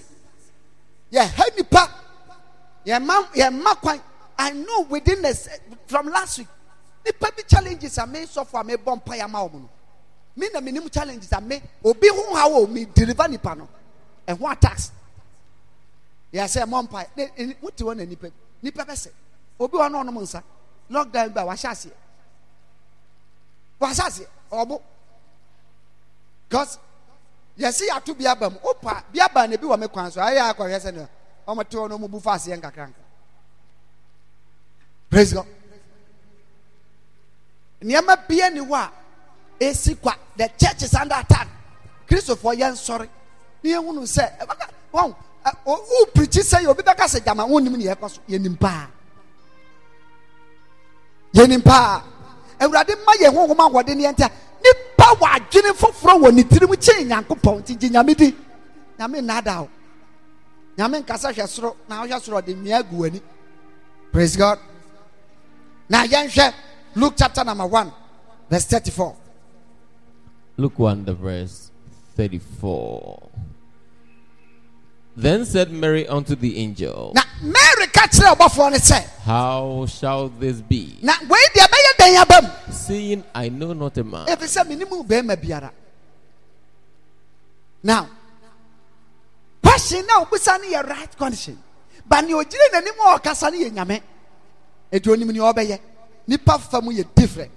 Yɛha 1.12 1.56
nipa. 1.58 1.90
Yɛma 2.86 3.28
yɛma 3.34 3.76
kwan 3.82 4.00
i 4.38 4.52
know 4.52 4.82
within 4.90 5.22
the 5.22 5.30
s- 5.30 5.50
from 5.88 6.08
last 6.08 6.40
week 6.40 6.48
nipa 7.06 7.32
bi 7.36 7.44
challenges 7.48 7.98
a 7.98 8.06
me 8.08 8.20
sɔfo 8.26 8.60
a 8.60 8.64
me 8.64 8.74
bɔ 8.76 9.02
mpa 9.04 9.18
ya 9.18 9.28
wɔn 9.28 9.54
no. 9.54 9.70
Me 10.38 10.50
na 10.54 10.60
me 10.60 10.72
nim 10.72 10.90
challenges 10.90 11.32
a 11.32 11.40
me 11.40 11.62
obi 11.84 12.10
ho 12.10 12.36
ha 12.36 12.66
me 12.68 12.86
deliver 12.86 13.28
nipa 13.28 13.56
no. 13.56 13.68
Ɛho 14.28 14.52
attacks. 14.52 14.92
Yɛsɛ 16.34 16.64
ɛmɔ 16.66 16.84
mpa 16.90 17.06
ne 17.16 17.32
ne 17.46 17.56
wote 17.62 17.78
hɔ 17.78 17.96
na 17.96 18.04
nipa 18.04 18.28
nipa 18.62 18.84
bɛ 18.84 18.92
sɛ 18.94 19.10
obi 19.60 19.78
wɔ 19.78 19.92
no 19.92 20.04
ɔnom 20.04 20.22
nsa. 20.22 20.44
Lockdown 20.92 21.34
bi 21.34 21.42
a 21.42 21.46
wahyɛ 21.46 21.70
aseɛ. 21.72 21.92
Wahyɛ 23.80 24.02
aseɛ. 24.08 24.28
Ɔbo. 24.52 24.82
Because 26.50 26.78
yɛsi 27.58 27.90
ato 27.96 28.14
bi 28.14 28.26
aba 28.26 28.50
opa 28.50 29.04
bi 29.14 29.20
aba 29.24 29.48
na 29.48 29.56
ebi 29.56 29.80
me 29.80 29.88
kwan 29.88 30.12
so. 30.12 30.20
Ayɛ 30.22 30.54
akɔhwɛ 30.54 30.80
sɛ 30.82 30.94
ne 30.94 31.08
wɔn 31.48 31.70
te 31.70 31.78
wɔn 31.78 32.10
bu 32.12 32.20
fa 32.20 32.32
aseɛ 32.32 32.60
nkakranka 32.62 33.05
praise 35.16 35.32
god. 35.32 35.46
Nneɛma 37.82 38.28
bia 38.28 38.50
ni 38.50 38.60
hɔ 38.60 38.90
esi 39.60 39.96
kwa 39.96 40.14
the 40.36 40.50
church 40.60 40.84
is 40.84 40.94
under 40.94 41.16
attack. 41.16 41.48
Kristofoɔ 42.06 42.54
yɛn 42.60 42.74
nsɔre. 42.74 43.08
Ne 43.64 43.70
yɛn 43.72 43.86
hunu 43.86 44.02
sɛ 44.02 44.38
ɛbɛka 44.40 44.68
wɔn 44.94 45.16
o 45.66 46.06
pirikyi 46.14 46.42
sɛ 46.44 46.64
yɛ 46.64 46.68
obi 46.68 46.84
bɛka 46.84 47.06
sɛ 47.08 47.24
gyama 47.24 47.48
wɔn 47.48 47.64
nim 47.64 47.78
ne 47.78 47.86
yɛ 47.86 47.96
kɔ 47.96 48.10
so. 48.12 48.20
Yɛ 48.28 48.42
nim 48.42 48.58
paa. 48.58 48.88
Yɛ 51.34 51.48
nim 51.48 51.62
paa. 51.62 52.04
Awurade 52.60 52.96
mma 52.96 53.14
yɛn 53.22 53.34
ho 53.34 53.48
nhoma 53.48 53.70
ahoɔden 53.72 54.02
yɛn 54.02 54.18
ta 54.18 54.28
nipa 54.62 55.16
wɔ 55.16 55.28
adwene 55.40 55.72
foforɔ 55.78 56.24
wɔ 56.24 56.34
ne 56.34 56.44
tirim 56.44 56.76
kyɛn 56.76 57.08
nyankopɔn 57.08 57.64
ti 57.66 57.76
gye 57.76 57.90
nyame 57.90 58.18
di. 58.18 58.36
Nyame 59.00 59.22
nnaada 59.22 59.62
o 59.62 59.70
nyame 60.78 61.02
nkasa 61.06 61.32
hwɛ 61.32 61.48
soro 61.48 61.78
na 61.88 62.04
ɔhwɛ 62.06 62.22
soro 62.22 62.42
ɔde 62.42 62.54
mmea 62.54 62.84
gu 62.84 62.98
w'ani. 62.98 63.22
Praise 64.12 64.36
god 64.36 64.60
na 65.90 66.04
yɛnhwɛ 66.06 66.54
luke 66.96 67.14
chapter 67.18 67.44
number 67.44 67.66
one 67.68 67.92
verse 68.50 68.66
thirty-four. 68.66 69.16
Luke 70.58 70.80
1, 70.80 71.04
the 71.04 71.14
verse 71.14 71.70
34. 72.16 73.30
Then 75.18 75.46
said 75.46 75.72
Mary 75.72 76.08
unto 76.08 76.36
the 76.36 76.58
angel, 76.58 77.12
na 77.16 77.22
mary 77.42 77.88
ka 77.88 78.08
kyerɛ 78.08 78.36
ɔbɔfoɔ 78.36 78.72
no 78.72 78.78
sɛ 78.78 79.06
How 79.24 79.86
shall 79.88 80.30
this 80.30 80.62
be, 80.62 80.98
na 81.02 81.14
wei 81.28 81.46
deɛ 81.54 81.68
bɛyɛ 81.68 81.92
dɛn 82.00 82.22
aba 82.22 82.42
mu 82.42 82.74
seeing 82.74 83.24
I 83.34 83.50
know 83.50 83.74
not 83.74 83.98
a 83.98 84.04
man? 84.04 84.28
ɛfiri 84.28 84.48
sɛ 84.48 84.64
menim 84.68 84.90
wo 84.90 85.04
bɛrima 85.04 85.36
biara 85.36 85.72
now 87.84 88.10
question 89.62 90.06
na 90.08 90.24
obusa 90.24 90.58
no 90.60 90.68
yɛ 90.68 90.88
right 90.88 91.18
condition 91.18 91.58
but 92.08 92.22
nea 92.26 92.36
ogyina 92.36 92.70
n'anim 92.74 93.00
a 93.16 93.20
ɔkasa 93.20 93.52
ɛti 94.96 95.10
onim 95.12 95.32
nea 95.32 95.44
ɔbɛyɛ 95.52 95.80
nipa 96.28 96.58
fa 96.60 96.82
mu 96.82 96.92
yɛ 96.92 97.06
different. 97.16 97.52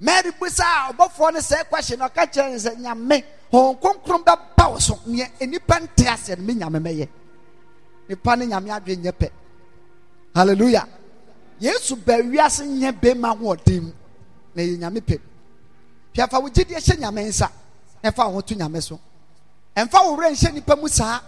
Mary 0.00 0.30
busa 0.32 0.64
a 0.64 0.92
ɔbɔfoɔ 0.92 1.32
no 1.32 1.38
sɛ 1.40 1.68
question 1.68 1.98
ɔka 2.00 2.26
kyerɛ 2.32 2.50
no 2.52 2.56
sɛ 2.58 2.76
nyame 2.76 3.24
hɔn 3.52 3.80
kronkron 3.80 4.24
bɛba 4.24 4.70
wo 4.72 4.78
so. 4.78 4.94
Neɛ 5.06 5.48
nipa 5.48 5.78
nte 5.80 6.04
aseɛ 6.06 6.38
no 6.38 6.44
me 6.44 6.54
nyame 6.54 6.80
mɛyɛ 6.82 7.08
nipa 8.08 8.36
ne 8.36 8.46
nyame 8.46 8.68
adwe 8.70 8.96
nyɛ 8.96 9.12
pɛ 9.12 9.30
hallelujah. 10.34 10.88
Yesu 11.60 11.96
bɛ 11.96 12.22
wiase 12.30 12.62
nyɛ 12.66 12.92
bɛrima 13.00 13.34
ahoɔden 13.36 13.80
mu 13.82 13.92
na 14.54 14.62
yɛ 14.62 14.78
nyame 14.78 15.00
pɛ 15.00 15.18
hwɛfa 16.14 16.42
wo 16.42 16.48
gyidie 16.48 16.76
hyɛ 16.76 16.98
nyame 16.98 17.28
nsa 17.28 17.48
ɛfa 18.02 18.26
wo 18.26 18.32
ho 18.34 18.40
to 18.40 18.54
nyame 18.54 18.82
so. 18.82 18.98
Ɛmfa 19.76 20.04
wo 20.04 20.16
werɛ 20.16 20.32
nhyɛ 20.32 20.52
nipa 20.54 20.76
mu 20.76 20.88
saa. 20.88 21.20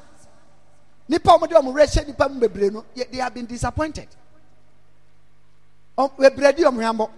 Nipa 1.09 1.31
a 1.31 1.39
wɔde 1.39 1.53
wɔn 1.53 1.73
werɛ 1.73 1.87
hyɛ 1.87 2.07
nipa 2.09 2.29
mu 2.29 2.41
bebree 2.41 2.71
no 2.73 2.85
they 2.95 3.19
have 3.19 3.33
been 3.33 3.47
disappointed 3.47 4.09
Ɔ- 5.99 6.11
bebree 6.19 6.53
di 6.53 6.63
wɔn 6.63 6.77
hwɛmbɔ 6.77 7.11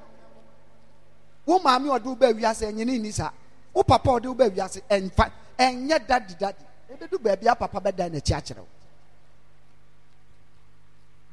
wo 1.46 1.58
maame 1.58 1.88
ɔde 1.88 2.04
wo 2.06 2.14
bɛ 2.16 2.32
wiase 2.34 2.66
ɛnyini 2.70 3.00
ni 3.00 3.10
saa 3.10 3.30
wo 3.74 3.82
papa 3.82 4.10
ɔde 4.10 4.26
wo 4.26 4.34
bɛ 4.34 4.50
wiase 4.54 4.82
ɛnfa 4.88 5.30
ɛnyɛ 5.58 6.06
dadi 6.06 6.34
dadi 6.34 6.64
ebedu 6.90 7.18
baabi 7.18 7.46
a 7.48 7.54
papa 7.56 7.80
bɛ 7.80 7.96
da 7.96 8.08
n'akyi 8.08 8.34
akyerɛ 8.34 8.58
wo. 8.58 8.68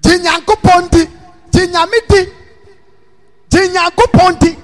Gye 0.02 0.18
nyankopɔn 0.20 0.90
di 0.92 1.06
gye 1.52 1.68
nyame 1.68 2.00
di 2.10 2.26
gye 3.50 3.68
nyankopɔn 3.70 4.40
di. 4.40 4.58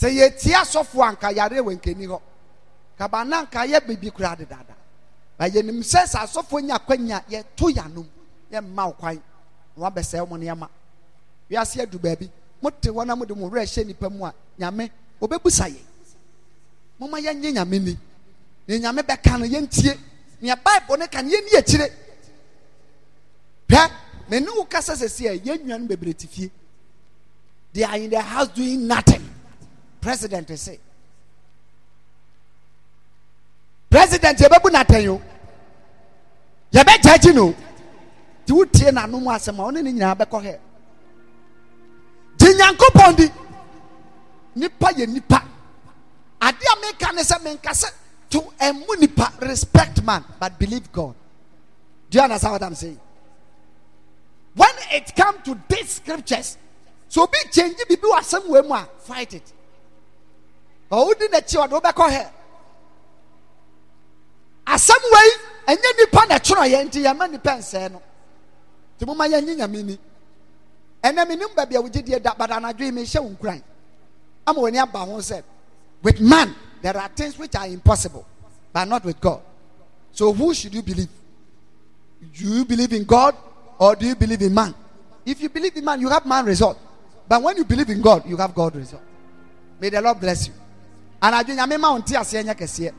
Sɛ 0.00 0.10
yɛtie 0.10 0.52
asɔfo 0.54 1.02
anka 1.02 1.30
yare 1.32 1.60
wɔ 1.60 1.74
nkani 1.78 2.06
hɔ. 2.06 2.20
Kabana 2.98 3.38
anka 3.46 3.66
yɛ 3.66 3.86
bibi 3.86 4.10
koraa 4.10 4.36
dedaada. 4.36 4.74
Ba 5.38 5.48
yɛnim 5.48 5.80
sɛ 5.82 6.06
sɛ 6.06 6.62
nya 6.62 6.78
kwanya 6.78 7.22
yɛto 7.28 7.70
yanom 7.74 8.06
yɛmma 8.50 8.86
wo 8.86 8.92
kwan 8.92 9.22
na 9.76 9.82
wabɛsɛe 9.90 10.28
mo 10.28 10.36
nneɛma. 10.36 10.68
Wiase 11.50 11.80
adu 11.82 11.98
baabi. 11.98 12.30
Mote 12.62 12.88
hɔ 12.88 13.06
na 13.06 13.14
mode 13.14 13.30
mo 13.36 13.48
werɛ 13.48 13.64
hyɛ 13.64 13.84
nnipa 13.84 14.10
mu 14.10 14.24
a 14.24 14.34
nyame 14.58 14.90
wɔbɛbusa 15.20 15.68
yɛ 15.68 15.80
moma 16.98 17.18
yɛnyɛ 17.18 17.52
nyame 17.52 17.78
ni. 17.84 17.98
Ne 18.68 18.78
nyame 18.78 19.02
bɛka 19.02 19.38
no 19.38 19.44
yɛntie. 19.46 19.98
Nea 20.40 20.56
bible 20.56 20.96
no 20.98 21.06
ka 21.06 21.20
no 21.22 21.28
yɛni 21.28 21.58
akyire. 21.58 21.90
Hwɛ 23.68 23.90
mene 24.28 24.46
wo 24.56 24.64
kasa 24.64 24.92
sɛsi 24.94 25.28
a 25.30 25.38
yɛn 25.38 25.58
nnuanom 25.64 25.86
bebree 25.88 26.14
te 26.14 26.26
fie. 26.26 26.50
They 27.72 27.84
are 27.84 27.96
in 27.96 28.10
the 28.10 28.20
house 28.20 28.48
doing 28.48 28.86
nothing. 28.86 29.28
President 30.00 30.58
say 30.58 30.78
president 33.90 34.38
yɛbɛbu 34.38 34.70
n'atɛn 34.70 35.08
o. 35.08 35.22
Yɛbɛgyagye 36.72 37.34
no 37.34 37.54
nti 38.46 38.52
wotie 38.52 38.90
n'anom 38.92 39.26
asɛm 39.28 39.58
a 39.60 39.62
ɔne 39.64 39.82
ne 39.82 39.92
nyinaa 39.92 40.14
bɛkɔ 40.14 40.38
hɛ. 40.46 40.54
Gye 42.38 42.54
nyankopɔn 42.54 43.16
di. 43.16 43.26
Nipa 44.54 44.88
yɛ 44.92 45.06
nipa 45.08 45.42
ade 46.40 46.64
a 46.70 47.12
ne 47.12 47.22
sɛ 47.22 47.58
sɛ 47.60 47.90
to 48.30 48.40
ɛmu 48.60 49.00
nipa 49.00 49.32
respect 49.40 50.02
man 50.02 50.24
but 50.38 50.56
believe 50.58 50.90
god. 50.92 51.14
Do 52.08 52.18
you 52.18 52.22
understand 52.24 52.52
what 52.52 52.62
i'm 52.62 52.74
saying? 52.74 53.00
When 54.54 54.70
it 54.92 55.14
come 55.16 55.42
to 55.42 55.58
these 55.68 55.90
scriptures 55.90 56.56
so 57.08 57.22
obi 57.24 57.38
change 57.50 57.76
bibi 57.88 58.00
wɔ 58.02 58.18
asɛm 58.20 58.46
wɔ 58.46 58.68
mu 58.68 58.74
a 58.74 58.88
fight 59.00 59.34
it. 59.34 59.52
Ɔwodi 60.90 61.28
n'akyi 61.32 61.68
ɔde 61.68 61.80
wobɛkɔ 61.80 62.10
hɛ. 62.10 62.30
Asɛm 64.68 65.02
wei 65.12 65.30
ɛnyɛ 65.74 65.98
nipa 65.98 66.26
na 66.28 66.38
ɛtwerɛ 66.38 66.70
yɛ 66.70 66.84
nti 66.86 67.02
yɛma 67.02 67.28
nipa 67.28 67.50
nsɛɛ 67.50 67.90
no 67.90 68.02
nti 68.96 69.06
moma 69.06 69.26
yɛnye 69.28 69.56
nyame 69.56 69.82
ni 69.84 69.98
ɛnɛ 71.02 71.26
menim 71.28 71.54
baabi 71.54 71.76
a 72.14 72.20
da 72.20 72.34
but 72.34 72.50
anadwo 72.50 72.80
yi 72.84 72.90
mehyɛ 72.90 73.20
wo 73.22 73.30
nkuran 73.30 73.62
ama 74.46 74.60
w'ani 74.60 74.78
aba 74.78 74.98
ho 75.00 75.18
sɛ 75.18 75.42
with 76.02 76.20
man 76.20 76.54
there 76.82 76.96
are 76.96 77.08
things 77.08 77.38
which 77.38 77.54
are 77.56 77.66
impossible, 77.66 78.24
but 78.72 78.84
not 78.84 79.04
with 79.04 79.20
God. 79.20 79.40
So 80.12 80.32
who 80.32 80.54
should 80.54 80.74
you 80.74 80.82
believe? 80.82 81.08
Do 82.32 82.44
you 82.44 82.64
believe 82.64 82.92
in 82.92 83.04
God 83.04 83.34
or 83.78 83.96
do 83.96 84.06
you 84.06 84.14
believe 84.14 84.42
in 84.42 84.54
man? 84.54 84.74
If 85.24 85.40
you 85.40 85.48
believe 85.48 85.76
in 85.76 85.84
man, 85.84 86.00
you 86.00 86.08
have 86.08 86.24
man 86.26 86.44
result. 86.44 86.78
But 87.28 87.42
when 87.42 87.56
you 87.56 87.64
believe 87.64 87.90
in 87.90 88.00
God, 88.00 88.24
you 88.26 88.36
have 88.36 88.54
God 88.54 88.76
result. 88.76 89.02
May 89.80 89.88
the 89.88 90.00
Lord 90.00 90.20
bless 90.20 90.46
you. 90.46 90.54
And 91.20 91.34
I 91.34 91.42
think 91.42 91.58
nyame 91.58 91.80
ma 91.80 91.92
wo 91.92 91.98
nte 91.98 92.14
aseɛ 92.14 92.44
nyɛ 92.44 92.54
kɛseɛ. 92.54 92.92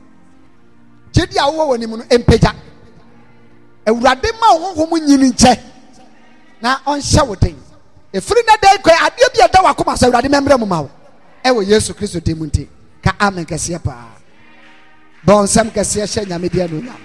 Gyedi 1.12 1.36
a 1.36 1.50
wowɔ 1.50 1.68
wɔ 1.68 1.78
nim 1.78 1.90
no 1.90 1.96
mpagya. 2.04 2.54
Awurade 3.86 4.30
ma 4.38 4.54
wo 4.54 4.74
honhom 4.74 5.08
nyini 5.08 5.32
nkyɛ 5.32 5.62
na 6.60 6.78
ɔnhyɛ 6.86 7.26
wo 7.26 7.34
den. 7.34 7.56
Efiri 8.12 8.42
na 8.46 8.56
dan 8.60 8.78
kɔ 8.78 8.90
adeɛ 8.90 9.34
bi 9.34 9.40
a 9.44 9.48
ɛda 9.48 9.64
wakoma 9.64 9.94
sɛ 9.96 10.10
Awurade 10.10 10.28
mɛmmerɛ 10.28 10.58
mu 10.58 10.66
ma 10.66 10.80
wo. 10.82 10.90
Ɛwɔ 11.44 11.66
Yesu 11.66 11.94
Kristo 11.94 12.22
din 12.22 12.38
mu 12.38 12.46
nti. 12.46 12.66
Ka 13.02 13.12
amen 13.20 13.44
kɛseɛ 13.44 13.82
paa. 13.82 14.08
Bɔ 15.26 15.44
nsɛm 15.44 15.70
kɛseɛ 15.70 16.04
hyɛ 16.06 16.26
nyame 16.26 16.48
deɛ 16.48 16.70
no 16.70 16.80
nyam. 16.80 17.00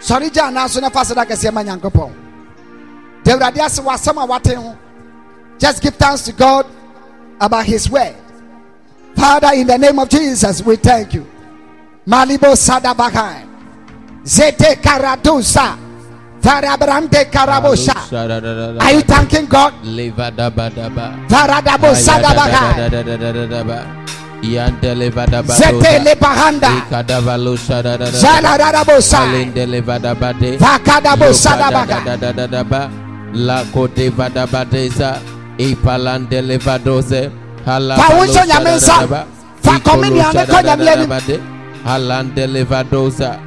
Sɔre 0.00 0.32
gya 0.32 0.44
anaa 0.48 0.68
so 0.68 0.80
na 0.80 0.90
fa 0.90 1.00
seda 1.00 1.24
kɛseɛ 1.24 1.52
ma 1.52 1.62
Nyankopɔn. 1.62 2.12
De 3.24 3.30
Awurade 3.32 3.58
ase 3.64 3.80
wɔ 3.80 3.94
asɛm 3.94 4.22
a 4.22 4.26
waten 4.26 4.56
ho. 4.56 4.76
Just 5.58 5.82
give 5.82 5.94
thanks 5.94 6.22
to 6.22 6.32
God 6.32 6.66
about 7.40 7.64
His 7.64 7.88
word. 7.90 8.14
Father, 9.14 9.50
in 9.54 9.66
the 9.66 9.78
name 9.78 9.98
of 9.98 10.08
Jesus, 10.08 10.62
we 10.64 10.76
thank 10.76 11.14
you. 11.14 11.26
Malibo 12.06 12.56
sada 12.56 12.88
Sadabahai. 12.94 13.46
Zete 14.24 14.74
Karadusa. 14.76 15.91
Are 18.80 18.92
you 18.92 19.00
thanking 19.02 19.46
God? 19.46 19.72
Sadabahai. 22.02 22.02
Sadabaka. 31.32 33.08
La 33.34 33.64
kote 33.72 34.10
vadabadeza. 34.10 35.18
Ipalande 35.58 36.42
levadoze. 36.42 37.30
Hala 37.64 37.96
Fa 37.96 38.14
wo 38.16 38.20
balo 38.20 38.32
nhyɛ 38.32 38.46
Nyame 38.46 38.70
nsa. 38.76 38.86
shadadadaba. 38.92 39.24
Fa 39.62 39.70
Ikolo 39.76 39.84
communion 39.84 40.32
ne 40.34 40.40
kɔ 40.44 40.62
Nyame 40.62 40.88
anim. 40.90 41.10
shadadadabade. 41.10 41.40
Halande 41.86 42.46
levadoza. 42.46 43.38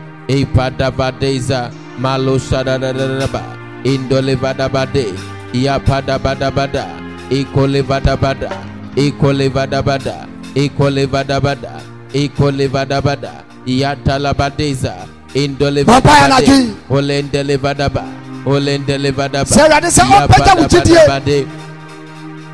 Malo 2.00 2.38
shadadadadaba. 2.38 3.42
Indo 3.84 4.22
levadabade. 4.22 5.14
Iapadabadabada. 5.54 6.86
Iko 7.30 7.68
levadabada. 7.68 8.52
Iko 8.96 9.34
levadabada. 9.34 10.28
Iko 10.56 10.90
levadabada. 10.90 11.82
Iko 12.14 12.52
levadabada. 12.52 13.32
Iatalabadeza. 13.66 14.94
Indo 15.34 15.66
Papa 15.66 15.72
levadabade. 15.72 16.26
anadwi. 16.26 16.76
Olende 16.90 17.44
levadaba. 17.44 18.04
Olende 18.46 18.98
levadaba. 18.98 19.50
Sɛ 19.50 19.62
Awurade 19.64 19.88
sɛ 19.88 20.04
ɔmpagya 20.04 20.54
wo 20.58 20.64
gyidie. 20.68 20.96
Iapadabadabade. 20.96 21.48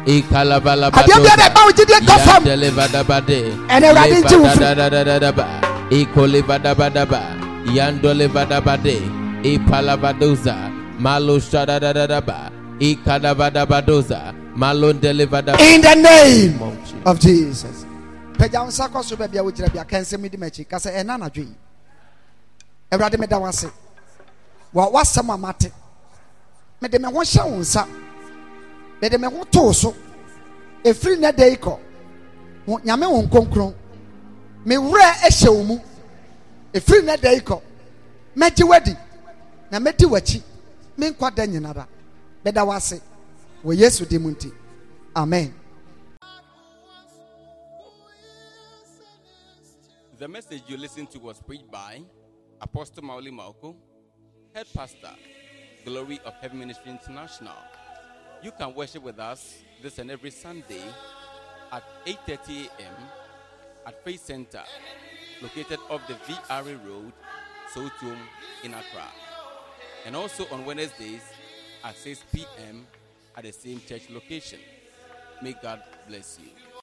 Ikalabalabado. 0.05 1.01
Adeɛ 1.01 1.17
biara 1.23 1.45
a 1.45 1.49
ɛba 1.49 1.61
wo 1.65 1.71
gyidie 1.71 1.99
kɔ 2.07 2.19
fam. 2.25 2.43
Yandelevadabade. 2.45 3.39
Ɛnɛ 3.67 3.85
Awurade 3.89 4.17
ngye 4.21 4.37
wo 4.37 4.47
firi. 4.49 4.65
Levadadadadadaba. 4.65 5.47
Ikolevadabadaba. 5.89 7.21
Yandolevadabade. 7.65 9.20
Ipalavadoza. 9.43 10.71
Malo 10.99 11.39
shadadadadaba. 11.39 12.51
Ikadavadabadoza. 12.79 14.33
Malondelevadaba. 14.55 15.59
In 15.59 15.81
the 15.81 15.95
name 15.95 16.61
of 16.61 16.77
Jesus. 16.83 17.01
of 17.05 17.19
Jesus. 17.19 17.85
Pagya 18.37 18.65
nsa 18.65 18.87
kɔ 18.89 19.03
so 19.03 19.15
baabi 19.15 19.37
a 19.37 19.43
wogyina 19.43 19.71
bi 19.73 19.79
aka 19.79 19.97
nsɛm 19.97 20.29
di 20.29 20.37
m'akyi 20.37 20.67
ka 20.67 20.77
sɛ 20.77 20.91
ɛna 20.99 21.13
anadwo 21.17 21.43
yi 21.45 21.55
awurade 22.91 23.19
meda 23.19 23.39
wo 23.39 23.45
ase 23.47 23.67
w'asɛm 24.73 25.33
a 25.33 25.37
mate 25.37 25.71
mede 26.81 26.99
me 26.99 27.07
ho 27.07 27.19
hyɛ 27.21 27.45
wo 27.45 27.57
nsa 27.59 27.87
mede 29.01 29.19
me 29.19 29.27
ho 29.27 29.43
too 29.43 29.71
so 29.73 29.93
ɛfiri 30.83 31.17
nnɛ 31.17 31.35
da 31.35 31.45
yi 31.45 31.55
kɔ 31.55 31.79
nyame 32.83 33.07
wo 33.11 33.73
me 34.65 34.75
werɛ 34.75 35.13
ɛhyɛ 35.27 35.49
wo 35.55 35.63
mu 35.63 35.79
ɛfiri 36.73 37.01
nnɛ 37.03 37.21
da 37.21 37.29
yi 37.31 37.39
kɔ 37.41 37.61
mɛgye 38.35 38.63
w'adi 38.67 38.97
na 39.71 39.79
mɛdi 39.79 40.05
w'akyi 40.05 40.41
menkwa 40.97 41.31
da 41.35 41.45
nyinara 41.47 41.87
meda 42.43 42.63
wo 42.65 42.73
ase 42.73 43.01
wɔ 43.63 43.73
yesu 43.79 44.05
amen 45.15 45.53
The 50.19 50.27
message 50.27 50.61
you 50.67 50.77
listened 50.77 51.09
to 51.11 51.19
was 51.19 51.41
preached 51.41 51.71
by 51.71 51.99
Apostle 52.61 53.01
Mauli 53.03 53.31
Mauko, 53.31 53.75
Head 54.53 54.67
Pastor, 54.71 55.15
Glory 55.83 56.19
of 56.23 56.35
Heaven 56.35 56.59
Ministry 56.59 56.91
International. 56.91 57.57
You 58.43 58.51
can 58.51 58.75
worship 58.75 59.01
with 59.01 59.17
us 59.17 59.63
this 59.81 59.97
and 59.97 60.11
every 60.11 60.29
Sunday 60.29 60.83
at 61.71 61.81
8:30 62.05 62.67
a.m. 62.67 62.93
at 63.87 64.03
Faith 64.05 64.23
Center, 64.23 64.61
located 65.41 65.79
off 65.89 66.05
the 66.07 66.13
VRA 66.13 66.77
Road, 66.87 67.13
Sotum, 67.73 68.17
in 68.63 68.75
Accra, 68.75 69.07
and 70.05 70.15
also 70.15 70.47
on 70.51 70.65
Wednesdays 70.65 71.21
at 71.83 71.95
6 71.95 72.23
p.m. 72.33 72.85
at 73.35 73.43
the 73.43 73.51
same 73.51 73.81
church 73.87 74.09
location. 74.09 74.59
May 75.41 75.55
God 75.61 75.81
bless 76.07 76.39
you. 76.41 76.70